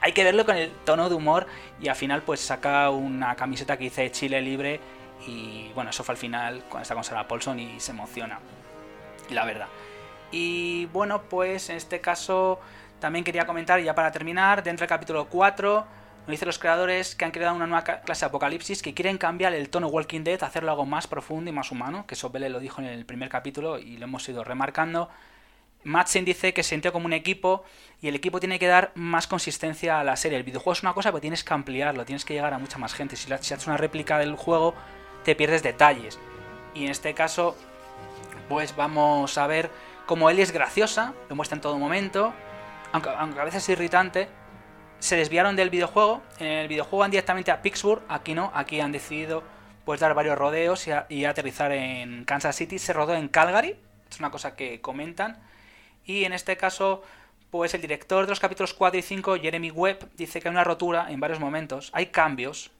[0.00, 1.46] hay que verlo con el tono de humor
[1.80, 4.80] y al final pues saca una camiseta que dice Chile libre
[5.28, 8.40] y bueno, eso fue al final cuando está con Sarah Paulson y se emociona,
[9.30, 9.68] la verdad.
[10.32, 12.58] Y bueno, pues en este caso
[12.98, 15.86] también quería comentar, ya para terminar, dentro del capítulo 4,
[16.20, 19.52] nos dicen los creadores que han creado una nueva clase de apocalipsis que quieren cambiar
[19.52, 22.60] el tono Walking Dead, hacerlo algo más profundo y más humano, que eso Bele lo
[22.60, 25.10] dijo en el primer capítulo y lo hemos ido remarcando.
[25.84, 27.64] Madsen dice que se sintió como un equipo
[28.00, 30.38] y el equipo tiene que dar más consistencia a la serie.
[30.38, 32.94] El videojuego es una cosa, pero tienes que ampliarlo, tienes que llegar a mucha más
[32.94, 33.16] gente.
[33.16, 34.74] Si haces una réplica del juego,
[35.24, 36.20] te pierdes detalles.
[36.72, 37.56] Y en este caso,
[38.48, 39.70] pues vamos a ver
[40.12, 42.34] cómo Ellie es graciosa, lo muestra en todo momento,
[42.92, 44.28] aunque, a veces es irritante.
[44.98, 46.20] Se desviaron del videojuego.
[46.38, 49.42] En el videojuego van directamente a Pittsburgh, aquí no, aquí han decidido
[49.86, 52.78] pues dar varios rodeos y, aterrizar en Kansas City.
[52.78, 53.74] Se rodó en Calgary,
[54.10, 55.40] es una cosa que comentan.
[56.04, 57.02] Y en este caso,
[57.50, 60.62] pues el director de los capítulos 4 y 5, Jeremy Webb, dice que hay una
[60.62, 61.88] rotura en varios momentos.
[61.94, 62.70] Hay cambios.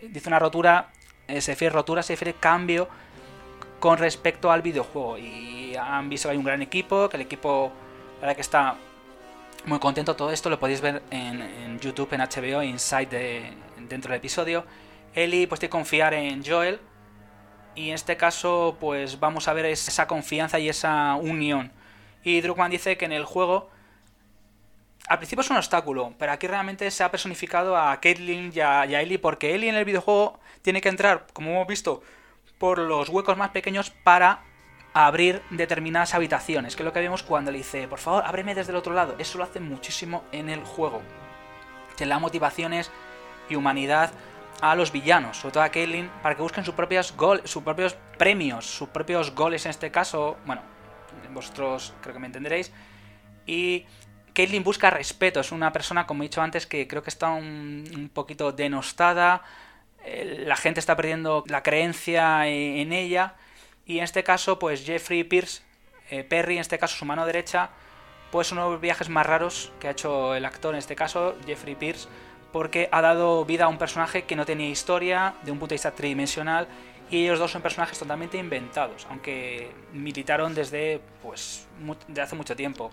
[0.00, 0.92] Dice una rotura,
[1.26, 2.88] eh, se refiere rotura, se refiere cambio
[3.80, 5.18] con respecto al videojuego.
[5.76, 7.72] Han visto que hay un gran equipo, que el equipo,
[8.16, 8.76] la verdad que está
[9.64, 10.16] muy contento.
[10.16, 13.52] Todo esto lo podéis ver en, YouTube, en HBO, Inside de,
[13.88, 14.64] dentro del episodio.
[15.14, 16.80] Ellie, pues tiene que confiar en Joel.
[17.74, 21.72] Y en este caso, pues vamos a ver esa confianza y esa unión.
[22.24, 23.70] Y Druckmann dice que en el juego
[25.08, 28.84] al principio es un obstáculo, pero aquí realmente se ha personificado a Caitlyn y a,
[28.84, 32.02] Ellie porque Ellie en el videojuego tiene que entrar, como hemos visto,
[32.58, 34.44] por los huecos más pequeños para
[34.94, 38.72] abrir determinadas habitaciones, que es lo que vemos cuando le dice, por favor, ábreme desde
[38.72, 39.14] el otro lado.
[39.18, 41.02] Eso lo hace muchísimo en el juego.
[41.96, 42.90] Te da motivaciones
[43.48, 44.10] y humanidad
[44.60, 47.14] a los villanos, sobre todo a Caitlyn, para que busquen sus propios,
[47.44, 50.36] sus propios premios, sus propios goles en este caso.
[50.44, 50.62] Bueno,
[51.32, 52.72] vosotros creo que me entenderéis.
[53.46, 53.86] Y
[54.34, 58.10] Caitlyn busca respeto, es una persona, como he dicho antes, que creo que está un,
[58.12, 59.42] poquito denostada,
[60.04, 63.34] eh, la gente está perdiendo la creencia en, ella,
[63.88, 65.62] y en este caso, pues Jeffrey Pierce,
[66.10, 67.70] eh, Perry, en este caso su mano derecha,
[68.30, 71.34] pues uno de los viajes más raros que ha hecho el actor, en este caso,
[71.46, 72.06] Jeffrey Pierce,
[72.52, 75.76] porque ha dado vida a un personaje que no tenía historia, de un punto de
[75.76, 76.68] vista tridimensional,
[77.10, 81.66] y ellos dos son personajes totalmente inventados, aunque militaron desde, pues,
[82.08, 82.90] de hace mucho tiempo.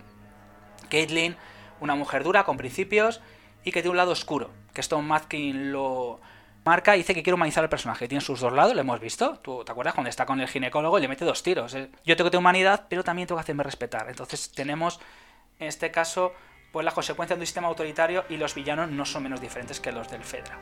[0.90, 1.36] Caitlyn,
[1.82, 3.20] una mujer dura, con principios,
[3.66, 6.22] y que tiene un lado oscuro, que Stone Matkin lo
[6.66, 8.08] marca dice que quiere humanizar al personaje.
[8.08, 9.38] Tiene sus dos lados, lo hemos visto.
[9.40, 11.74] ¿Tú te acuerdas cuando está con el ginecólogo y le mete dos tiros?
[11.76, 14.10] Eh, yo tengo que tener humanidad, pero también tengo que hacerme respetar.
[14.10, 15.00] Entonces tenemos,
[15.60, 16.34] en este caso,
[16.72, 19.92] pues la consecuencia de un sistema autoritario y los villanos no son menos diferentes que
[19.92, 20.58] los del Fedra.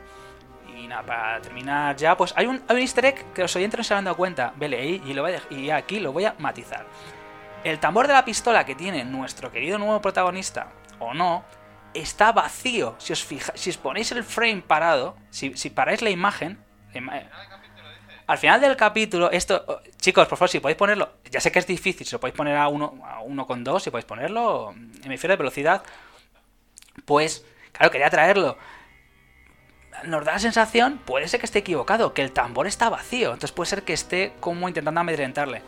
[0.76, 3.78] Y nada, para terminar ya, pues hay un, hay un easter egg que los oyentes
[3.78, 4.52] no se han dado cuenta.
[4.56, 6.86] Vele, y, lo voy y aquí lo voy a matizar.
[7.64, 11.44] El tambor de la pistola que tiene nuestro querido nuevo protagonista, o no,
[11.94, 12.94] está vacío.
[12.98, 16.58] Si os, fija, si os ponéis el frame parado, si, si paráis la imagen...
[18.26, 21.58] Al final del capítulo, esto, oh, chicos, por favor, si podéis ponerlo, ya sé que
[21.58, 24.72] es difícil, si lo podéis poner a uno, a uno con dos, si podéis ponerlo,
[24.72, 25.82] en mi de velocidad,
[27.04, 28.56] pues, claro, quería traerlo
[30.06, 33.28] nos da la sensación, puede ser que esté equivocado, que el tambor está vacío.
[33.28, 35.62] Entonces puede ser que esté como intentando amedrentarle.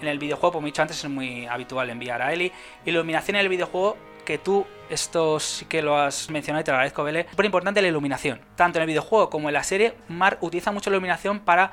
[0.00, 2.52] En el videojuego, como he dicho antes, es muy habitual enviar a Ellie.
[2.84, 6.76] Iluminación en el videojuego, que tú, esto sí que lo has mencionado y te lo
[6.76, 7.26] agradezco, Bele.
[7.30, 8.40] Súper importante la iluminación.
[8.56, 11.72] Tanto en el videojuego como en la serie, Mar utiliza mucho la iluminación para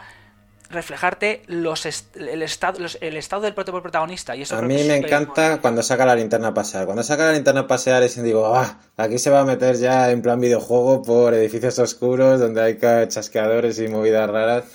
[0.72, 1.86] reflejarte los
[2.16, 4.36] el, estado, el estado del propio protagonista.
[4.36, 6.86] Y eso a mí me encanta cuando saca la linterna a pasear.
[6.86, 10.12] Cuando saca la linterna a pasear es digo, ah, aquí se va a meter ya
[10.12, 12.78] en plan videojuego por edificios oscuros donde hay
[13.08, 14.66] chasqueadores y movidas raras.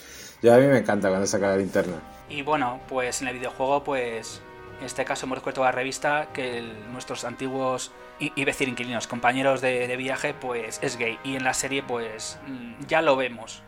[0.43, 1.97] Yo a mí me encanta cuando saca la linterna.
[2.29, 4.43] Y bueno, pues en el videojuego, pues
[4.79, 6.63] en este caso hemos descubierto la revista que
[6.93, 11.19] nuestros antiguos, y, decir inquilinos, compañeros de, viaje, pues es gay.
[11.25, 13.63] Y en la serie, pues mm, ya lo vemos.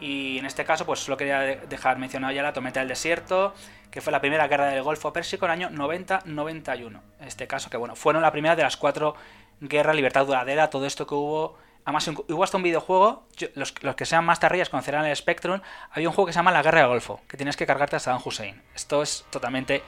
[0.00, 3.54] Y en este caso, pues solo quería dejar mencionado ya la Tormenta del Desierto,
[3.90, 7.00] que fue la primera guerra del Golfo Pérsico en el año 90-91.
[7.20, 9.14] En este caso, que bueno, fueron la primera de las cuatro
[9.60, 11.58] guerras, libertad duradera, todo esto que hubo.
[11.84, 15.60] Además, hubo hasta un videojuego, los, que sean más tarrillas conocerán el Spectrum,
[15.90, 17.98] había un juego que se llama La Guerra del Golfo, que tienes que cargarte a
[17.98, 18.62] Saddam Hussein.
[18.74, 19.82] Esto es totalmente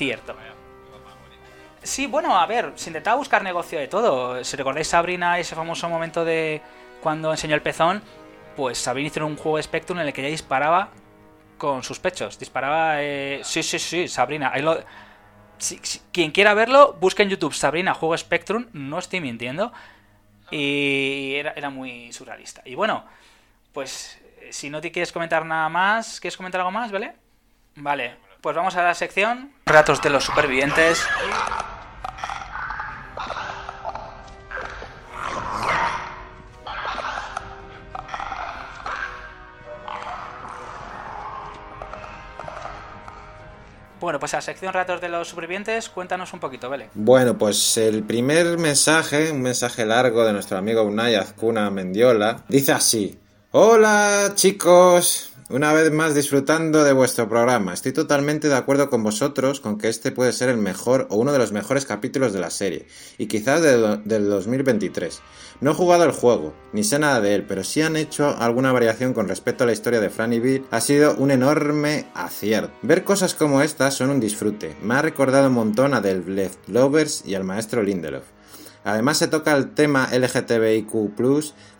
[0.00, 0.34] cierto.
[1.82, 4.42] Sí, bueno, a ver, se intentaba buscar negocio de todo.
[4.44, 6.62] Si recordáis Sabrina, ese famoso momento de
[7.02, 8.02] cuando enseñó el pezón,
[8.56, 10.88] pues Sabrina hizo un juego de Spectrum en el que ella disparaba
[11.58, 12.38] con sus pechos.
[12.38, 13.02] Disparaba.
[13.02, 13.40] Eh...
[13.44, 14.56] Sí, sí, sí, Sabrina.
[14.58, 14.78] Lo...
[16.12, 18.68] quien quiera verlo, busca en YouTube Sabrina Juego Spectrum.
[18.72, 19.70] No estoy mintiendo.
[20.50, 22.62] Y era, era muy surrealista.
[22.64, 23.04] Y bueno,
[23.74, 24.18] pues
[24.50, 27.12] si no te quieres comentar nada más, ¿quieres comentar algo más, ¿vale?
[27.76, 30.98] Vale, pues vamos a la sección Ratos de los Supervivientes.
[44.00, 46.88] Bueno, pues a la sección Ratos de los Supervivientes, cuéntanos un poquito, Vele.
[46.94, 52.72] Bueno, pues el primer mensaje, un mensaje largo de nuestro amigo Unai Azcuna Mendiola, dice
[52.72, 53.20] así:
[53.50, 57.74] Hola chicos, una vez más disfrutando de vuestro programa.
[57.74, 61.32] Estoy totalmente de acuerdo con vosotros con que este puede ser el mejor o uno
[61.32, 62.86] de los mejores capítulos de la serie,
[63.18, 65.20] y quizás de, del 2023.
[65.60, 68.72] No he jugado el juego, ni sé nada de él, pero si han hecho alguna
[68.72, 72.72] variación con respecto a la historia de Franny Bill, ha sido un enorme acierto.
[72.82, 74.76] Ver cosas como estas son un disfrute.
[74.82, 78.24] Me ha recordado un montón a The Left Lovers y al maestro Lindelof.
[78.84, 81.14] Además se toca el tema LGTBIQ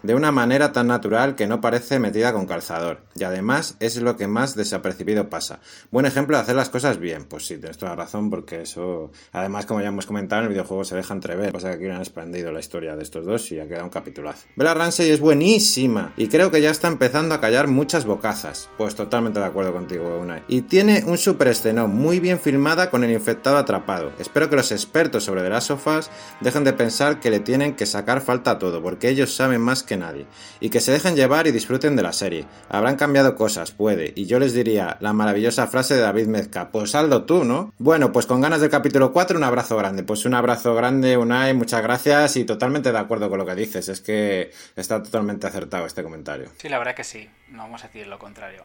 [0.02, 3.00] de una manera tan natural que no parece metida con calzador.
[3.14, 5.60] Y además es lo que más desapercibido pasa.
[5.90, 7.24] Buen ejemplo de hacer las cosas bien.
[7.24, 9.10] Pues sí, tienes toda la razón porque eso...
[9.32, 11.52] Además, como ya hemos comentado, en el videojuego se deja entrever.
[11.52, 14.46] Pasa que aquí han expandido la historia de estos dos y ha quedado un capitulazo.
[14.56, 18.68] Bella Ramsey es buenísima y creo que ya está empezando a callar muchas bocazas.
[18.78, 20.42] Pues totalmente de acuerdo contigo, Unai.
[20.48, 24.12] Y tiene un super escenón muy bien filmada con el infectado atrapado.
[24.18, 27.86] Espero que los expertos sobre de las sofás dejen de pensar que le tienen que
[27.86, 30.26] sacar falta a todo, porque ellos saben más que nadie.
[30.60, 32.46] Y que se dejen llevar y disfruten de la serie.
[32.68, 34.12] Habrán cambiado cosas, puede.
[34.16, 37.72] Y yo les diría la maravillosa frase de David Mezca, pues saldo tú, ¿no?
[37.78, 40.02] Bueno, pues con ganas del capítulo 4, un abrazo grande.
[40.02, 43.88] Pues un abrazo grande, Unai, muchas gracias y totalmente de acuerdo con lo que dices.
[43.88, 46.50] Es que está totalmente acertado este comentario.
[46.58, 47.28] Sí, la verdad que sí.
[47.48, 48.64] No vamos a decir lo contrario.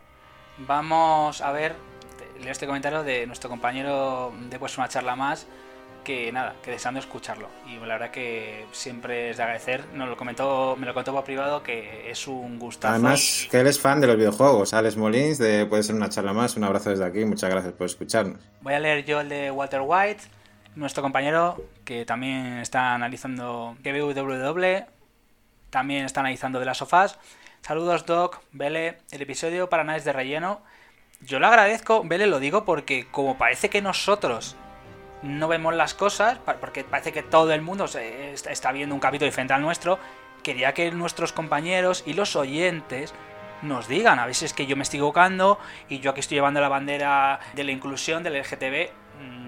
[0.58, 1.76] Vamos a ver,
[2.42, 5.48] leo este comentario de nuestro compañero de una charla más
[6.06, 7.50] que nada, que deseando escucharlo.
[7.68, 9.86] Y la verdad que siempre es de agradecer.
[9.94, 12.94] Nos lo comentó, me lo contó por privado que es un gustazo.
[12.94, 14.74] Además, que él es fan de los videojuegos.
[14.74, 16.56] Alex Molins, de Puede ser una charla más.
[16.56, 17.26] Un abrazo desde aquí.
[17.26, 18.40] Muchas gracias por escucharnos.
[18.62, 20.24] Voy a leer yo el de Walter White,
[20.76, 24.86] nuestro compañero, que también está analizando WW,
[25.70, 27.20] también está analizando de las sofás.
[27.62, 30.62] Saludos, Doc, Vele, el episodio para nadie de relleno.
[31.22, 34.56] Yo lo agradezco, Vele, lo digo porque como parece que nosotros
[35.22, 39.54] no vemos las cosas, porque parece que todo el mundo está viendo un capítulo diferente
[39.54, 40.00] al nuestro,
[40.44, 43.14] quería que nuestros compañeros y los oyentes
[43.62, 45.60] nos digan, a veces que yo me estoy equivocando
[45.90, 48.90] y yo aquí estoy llevando la bandera de la inclusión del LGTB.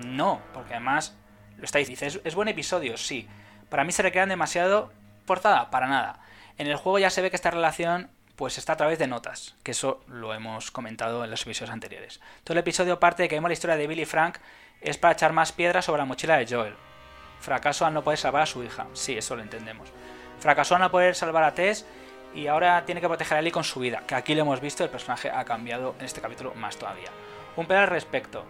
[0.05, 1.15] No, porque además
[1.57, 3.27] lo estáis diciendo, es, buen episodio, sí.
[3.69, 4.91] Para mí se recrean demasiado
[5.25, 6.19] forzada, para nada.
[6.57, 9.55] En el juego ya se ve que esta relación pues está a través de notas,
[9.63, 12.21] que eso lo hemos comentado en los episodios anteriores.
[12.43, 14.37] Todo el episodio parte de que vemos la historia de Billy Frank
[14.81, 16.75] es para echar más piedras sobre la mochila de Joel.
[17.39, 18.87] Fracasó al no poder salvar a su hija.
[18.93, 19.89] Sí, eso lo entendemos.
[20.39, 21.85] Fracasó al no poder salvar a Tess
[22.33, 24.03] y ahora tiene que proteger a Ellie con su vida.
[24.05, 27.09] Que aquí lo hemos visto, el personaje ha cambiado en este capítulo más todavía.
[27.55, 28.45] Un pedo al respecto.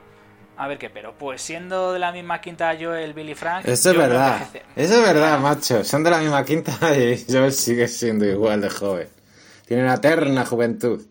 [0.58, 1.14] A ver qué pero.
[1.14, 3.66] Pues siendo de la misma quinta Joel, Billy Frank.
[3.66, 4.42] Eso es verdad.
[4.76, 5.84] Eso es verdad, macho.
[5.84, 9.08] Son de la misma quinta y Joel sigue siendo igual de joven.
[9.66, 11.06] Tiene una eterna juventud.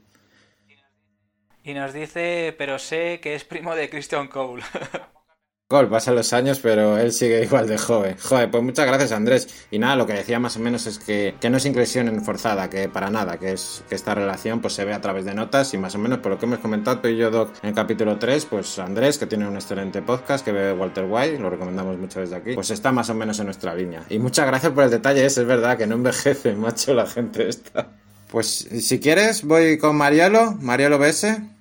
[1.67, 4.63] Y nos dice, pero sé que es primo de Christian Cole.
[5.69, 8.17] Cole, pasan los años, pero él sigue igual de joven.
[8.23, 9.67] Joder, pues muchas gracias Andrés.
[9.73, 12.71] Y nada, lo que decía más o menos es que, que no es inclusión forzada,
[12.71, 15.75] que para nada, que es que esta relación pues se ve a través de notas
[15.75, 17.75] y más o menos por lo que hemos comentado tú y yo, Doc, en el
[17.75, 21.99] capítulo 3, pues Andrés, que tiene un excelente podcast, que ve Walter White, lo recomendamos
[21.99, 24.05] mucho desde aquí, pues está más o menos en nuestra línea.
[24.09, 27.49] Y muchas gracias por el detalle, es, es verdad que no envejece, macho, la gente
[27.49, 27.89] esta.
[28.29, 31.56] Pues si quieres, voy con Marielo, Marielo BS.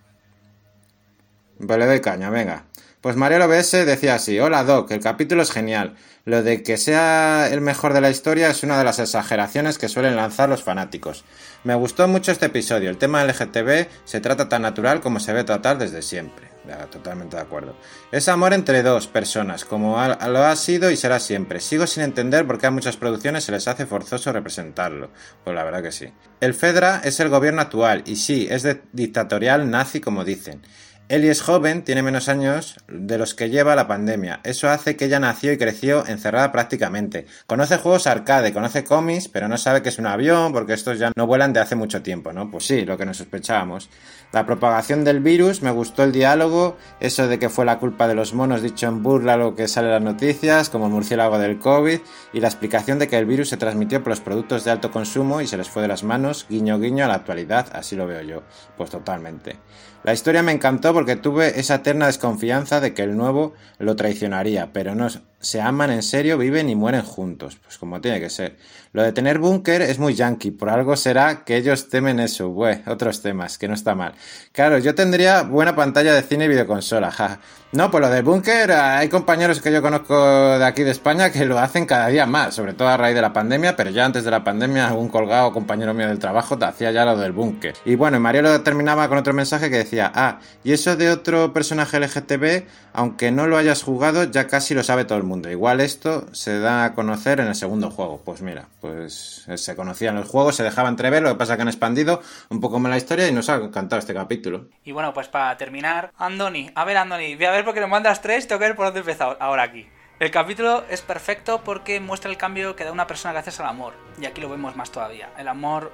[1.60, 2.66] Vale, de caña, venga.
[3.00, 5.96] Pues Marielo BS decía así, hola Doc, el capítulo es genial.
[6.26, 9.90] Lo de que sea el mejor de la historia es una de las exageraciones que
[9.90, 11.24] suelen lanzar los fanáticos.
[11.64, 15.44] Me gustó mucho este episodio, el tema LGTB se trata tan natural como se ve
[15.44, 16.48] tratar desde siempre.
[16.92, 17.76] totalmente de acuerdo.
[18.12, 19.96] Es amor entre dos personas, como
[20.28, 21.60] lo ha sido y será siempre.
[21.60, 25.12] Sigo sin entender por qué a muchas producciones se les hace forzoso representarlo.
[25.44, 26.12] Pues la verdad que sí.
[26.42, 30.64] El Fedra es el gobierno actual, y sí, es de dictatorial nazi como dicen.
[31.08, 34.40] Ellie es joven, tiene menos años de los que lleva la pandemia.
[34.44, 37.28] Eso hace que ella nació y creció encerrada prácticamente.
[37.46, 41.12] Conoce juegos arcade, conoce cómics, pero no sabe que es un avión porque estos ya
[41.16, 42.50] no vuelan de hace mucho tiempo, ¿no?
[42.50, 43.88] Pues sí, lo que nos sospechábamos.
[44.32, 48.16] La propagación del virus, me gustó el diálogo, eso de que fue la culpa de
[48.16, 51.60] los monos dicho en burla lo que sale en las noticias, como el murciélago del
[51.60, 52.00] COVID,
[52.34, 55.40] y la explicación de que el virus se transmitió por los productos de alto consumo
[55.40, 58.24] y se les fue de las manos, guiño guiño a la actualidad, así lo veo
[58.24, 58.42] yo.
[58.76, 59.58] Pues totalmente.
[60.06, 64.72] La historia me encantó porque tuve esa eterna desconfianza de que el nuevo lo traicionaría,
[64.72, 65.08] pero no
[65.46, 68.58] se aman en serio, viven y mueren juntos, pues como tiene que ser.
[68.94, 72.56] Lo de tener búnker es muy yankee, por algo será que ellos temen eso,
[72.88, 74.14] otros temas, que no está mal.
[74.54, 77.40] Claro, yo tendría buena pantalla de cine y videoconsola, ja.
[77.74, 80.16] No, pues lo del búnker, hay compañeros que yo conozco
[80.58, 83.22] de aquí de España que lo hacen cada día más, sobre todo a raíz de
[83.22, 86.64] la pandemia, pero ya antes de la pandemia algún colgado compañero mío del trabajo te
[86.64, 87.74] hacía ya lo del búnker.
[87.84, 92.00] Y bueno, Marielo terminaba con otro mensaje que decía, ah, y eso de otro personaje
[92.00, 95.35] LGTB, aunque no lo hayas jugado, ya casi lo sabe todo el mundo.
[95.50, 98.22] Igual esto se da a conocer en el segundo juego.
[98.24, 101.64] Pues mira, pues eh, se conocían los juegos, se dejaba entrever, lo que pasa que
[101.64, 104.68] han expandido un poco más la historia y nos ha encantado este capítulo.
[104.84, 108.22] Y bueno, pues para terminar, Andoni, a ver Andoni, voy a ver porque nos mandas
[108.22, 109.88] tres, tengo que ver por dónde empezado ahora aquí.
[110.18, 113.94] El capítulo es perfecto porque muestra el cambio que da una persona gracias al amor.
[114.20, 115.30] Y aquí lo vemos más todavía.
[115.38, 115.92] El amor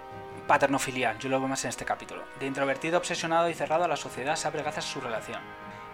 [0.48, 2.24] paterno-filial, yo lo veo más en este capítulo.
[2.40, 5.40] De introvertido, obsesionado y cerrado a la sociedad se abre gracias a su relación.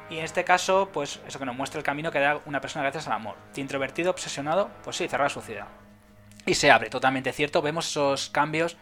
[0.09, 2.83] Y en este caso, pues eso que nos muestra el camino que da una persona
[2.83, 3.35] gracias al amor.
[3.53, 5.67] De introvertido, obsesionado, pues sí, cerrado a la sociedad
[6.47, 7.61] y se abre, totalmente cierto.
[7.61, 8.77] Vemos esos cambios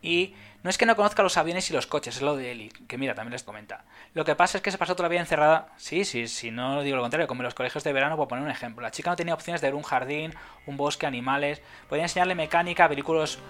[0.00, 2.68] y no es que no conozca los aviones y los coches, es lo de Eli,
[2.68, 3.84] que mira, también les comenta.
[4.14, 5.68] Lo que pasa es que se pasó toda la vida encerrada.
[5.76, 8.44] Sí, sí, sí, no digo lo contrario, como en los colegios de verano, por poner
[8.44, 8.82] un ejemplo.
[8.82, 10.32] La chica no tenía opciones de ver un jardín,
[10.66, 11.60] un bosque, animales.
[11.88, 13.40] Podía enseñarle mecánica, vehículos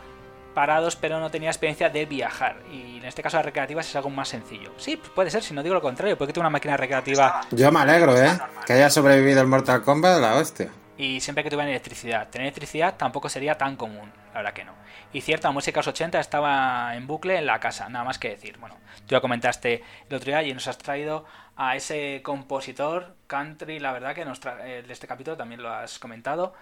[0.55, 2.57] parados, pero no tenía experiencia de viajar.
[2.71, 4.73] Y en este caso, las recreativas es algo más sencillo.
[4.77, 7.41] Sí, puede ser, si no digo lo contrario, porque tengo una máquina recreativa.
[7.51, 8.39] Yo me alegro, ¿eh?
[8.67, 10.71] Que haya sobrevivido el Mortal Kombat, la hostia
[11.03, 12.29] y siempre que tuvieran electricidad.
[12.29, 14.75] Tener electricidad tampoco sería tan común, la verdad que no.
[15.13, 18.59] Y cierta, música 80 estaba en bucle en la casa, nada más que decir.
[18.59, 18.77] Bueno,
[19.07, 21.25] tú ya comentaste el otro día y nos has traído
[21.57, 26.55] a ese compositor country, la verdad que nos de este capítulo también lo has comentado.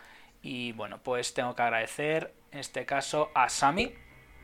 [0.42, 3.94] Y bueno, pues tengo que agradecer en este caso a Sami,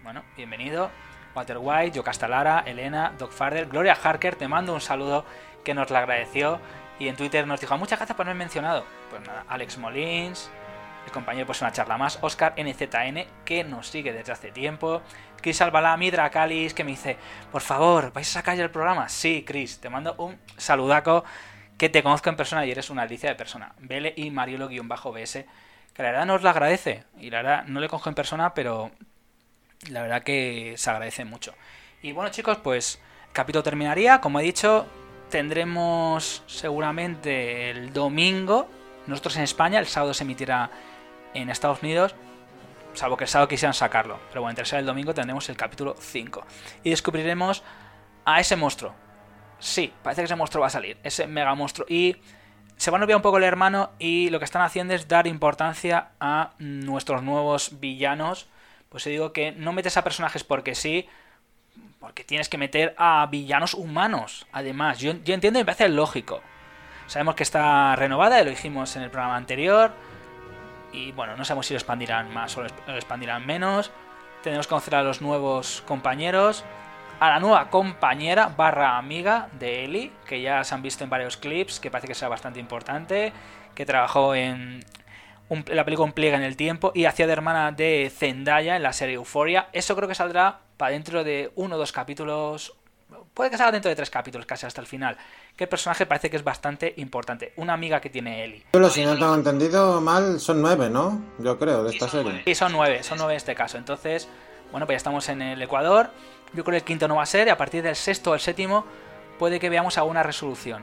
[0.03, 0.91] bueno, bienvenido,
[1.35, 5.25] Walter White, Yo Castalara, Elena, Doc Farder, Gloria Harker, te mando un saludo
[5.65, 6.61] que nos la agradeció
[6.99, 8.85] y en Twitter nos dijo, muchas gracias por haberme mencionado.
[9.11, 10.51] Pues nada, Alex Molins,
[11.07, 15.03] el compañero pues una charla más, Oscar NZN, que nos sigue desde hace tiempo,
[15.41, 17.17] Chris Albalá, Midra Calis, que me dice,
[17.51, 19.09] por favor, ¿vais a sacar ya el programa?
[19.09, 21.25] Sí, Chris, te mando un saludaco,
[21.79, 23.75] que te conozco en persona y eres una alicia de persona.
[23.79, 25.45] Vele y Mariolo-BS,
[25.97, 28.91] que la verdad nos lo agradece, y la verdad no le cojo en persona, pero
[29.89, 31.55] la verdad que se agradece mucho.
[32.03, 33.01] Y bueno chicos, pues
[33.33, 34.87] capítulo terminaría, como he dicho,
[35.31, 38.69] tendremos seguramente el domingo.
[39.07, 40.71] Nosotros en España, el sábado se emitirá
[41.33, 42.15] en Estados Unidos.
[42.93, 44.19] Salvo que el sábado quisieran sacarlo.
[44.29, 46.47] Pero bueno, entre el domingo tendremos el capítulo 5.
[46.85, 47.63] Y descubriremos
[48.25, 48.95] a ese monstruo.
[49.59, 50.99] Sí, parece que ese monstruo va a salir.
[51.03, 51.87] Ese mega monstruo.
[51.89, 52.17] Y
[52.77, 53.91] se van a olvidar un poco el hermano.
[53.99, 58.49] Y lo que están haciendo es dar importancia a nuestros nuevos villanos.
[58.89, 61.09] Pues se digo que no metes a personajes porque sí
[62.07, 64.47] porque tienes que meter a villanos humanos.
[64.53, 66.41] Además, yo, entiendo y me parece lógico.
[67.09, 69.93] Sabemos que está renovada, lo dijimos en el programa anterior.
[70.93, 73.91] Y bueno, no sabemos si lo expandirán más o lo expandirán menos.
[74.43, 76.65] Tenemos que conocer a los nuevos compañeros.
[77.19, 81.39] A la nueva compañera barra amiga de Ellie, que ya se han visto en varios
[81.39, 83.33] clips, que parece que sea bastante importante.
[83.75, 84.85] Que trabajó en
[85.69, 88.93] la película Un pliega en el tiempo y hacía de hermana de Zendaya en la
[88.93, 89.69] serie Euphoria.
[89.73, 92.75] Eso creo que saldrá para dentro de uno o dos capítulos.
[93.33, 95.17] Puede que salga dentro de tres capítulos, casi hasta el final.
[95.57, 97.53] Que el personaje parece que es bastante importante.
[97.57, 98.65] Una amiga que tiene Ellie.
[98.73, 101.23] Pero si no tengo entendido mal, son nueve, ¿no?
[101.39, 102.43] Yo creo, de esta serie.
[102.45, 103.79] Sí, son nueve, son nueve en este caso.
[103.79, 104.29] Entonces,
[104.71, 106.11] bueno, pues ya estamos en el Ecuador.
[106.57, 107.47] Yo creo que el quinto no va a ser.
[107.47, 108.85] Y a partir del sexto o el séptimo,
[109.39, 110.83] puede que veamos alguna resolución.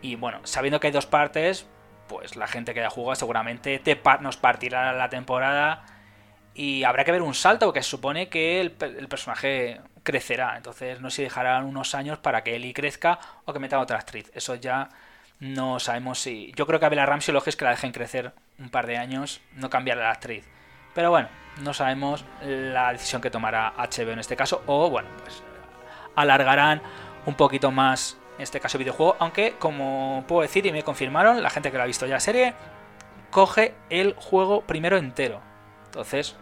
[0.00, 1.66] Y bueno, sabiendo que hay dos partes,
[2.08, 5.84] pues la gente que haya jugado seguramente te nos partirá la temporada
[6.54, 10.56] y habrá que ver un salto, porque se supone que el, personaje crecerá.
[10.56, 13.98] Entonces no sé si dejarán unos años para que Eli crezca o que metan otra
[13.98, 14.30] actriz.
[14.34, 14.88] Eso ya
[15.40, 16.52] no sabemos si...
[16.56, 18.86] Yo creo que a Bella Ramsey lo que es que la dejen crecer un par
[18.86, 20.46] de años, no cambiar la actriz.
[20.94, 21.28] Pero bueno,
[21.60, 24.62] no sabemos la decisión que tomará HBO en este caso.
[24.66, 25.42] O bueno, pues
[26.14, 26.82] alargarán
[27.26, 29.16] un poquito más este caso videojuego.
[29.18, 32.20] Aunque como puedo decir y me confirmaron, la gente que lo ha visto ya la
[32.20, 32.54] serie,
[33.30, 35.40] coge el juego primero entero.
[35.86, 36.36] Entonces,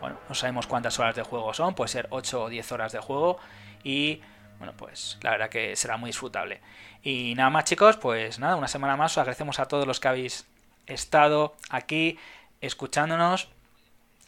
[0.00, 2.98] bueno, no sabemos cuántas horas de juego son, puede ser 8 o 10 horas de
[3.00, 3.38] juego
[3.82, 4.20] y
[4.58, 6.60] bueno, pues la verdad que será muy disfrutable.
[7.02, 10.08] Y nada más chicos, pues nada, una semana más os agradecemos a todos los que
[10.08, 10.46] habéis
[10.86, 12.18] estado aquí
[12.60, 13.48] escuchándonos.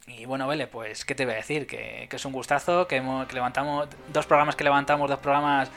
[0.07, 3.27] Y bueno, vale, pues qué te voy a decir, que, es un gustazo, que, hemos,
[3.27, 5.71] que levantamos dos programas que levantamos, dos programas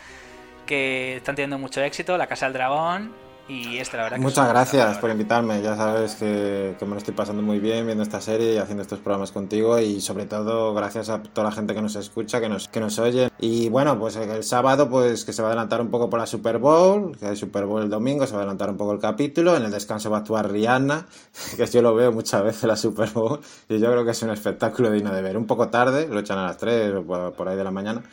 [0.67, 4.19] que están teniendo mucho éxito, La Casa del Dragón Y este, la verdad.
[4.19, 5.59] Muchas gracias por invitarme.
[5.63, 8.99] Ya sabes que, me lo estoy pasando muy bien viendo esta serie y haciendo estos
[8.99, 9.79] programas contigo.
[9.79, 12.99] Y sobre todo, gracias a toda la gente que nos escucha, que nos, que nos
[12.99, 13.31] oye.
[13.39, 16.27] Y bueno, pues el sábado, pues que se va a adelantar un poco por la
[16.27, 18.99] Super Bowl, que hay Super Bowl el domingo, se va a adelantar un poco el
[18.99, 19.57] capítulo.
[19.57, 21.07] En el descanso va a actuar Rihanna,
[21.57, 23.39] que yo lo veo muchas veces la Super Bowl.
[23.67, 25.35] Y yo creo que es un espectáculo digno de ver.
[25.35, 28.03] Un poco tarde, lo echan a las 3 o por ahí de la mañana.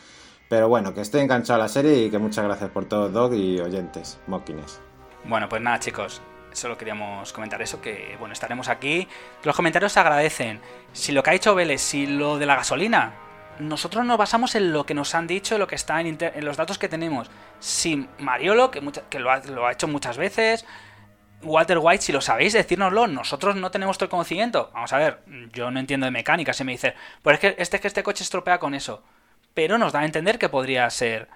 [0.49, 3.35] Pero bueno, que estoy enganchado a la serie y que muchas gracias por todo, Dog
[3.35, 4.81] y oyentes, Moquines.
[5.29, 6.23] Bueno, pues nada, chicos.
[6.53, 9.09] Solo queríamos comentar eso, que bueno, estaremos aquí.
[9.43, 10.61] Los comentarios se agradecen.
[10.93, 13.13] Si lo que ha dicho Vélez, si lo de la gasolina,
[13.59, 16.79] nosotros nos basamos en lo que nos han dicho, lo que está en, los datos
[16.79, 17.29] que tenemos.
[17.59, 18.81] Si Mariolo, que,
[19.19, 20.65] lo, ha, hecho muchas veces,
[21.43, 23.09] Walter White, si lo sabéis, decírnoslo.
[23.09, 24.71] Nosotros no tenemos todo el conocimiento.
[24.73, 25.23] Vamos a ver,
[25.53, 26.53] yo no entiendo de mecánica.
[26.53, 29.03] Se me dice, pues es que este, que este coche estropea con eso.
[29.55, 31.29] Pero nos da a entender que podría ser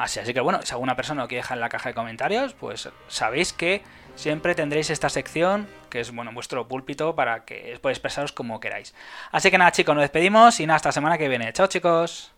[0.00, 2.54] Así, así que bueno, si alguna persona lo quiere dejar en la caja de comentarios,
[2.54, 3.82] pues sabéis que
[4.14, 8.94] siempre tendréis esta sección, que es bueno vuestro púlpito, para que podáis expresaros como queráis.
[9.30, 11.52] Así que nada chicos, nos despedimos y nada, hasta la semana que viene.
[11.52, 12.32] Chao chicos.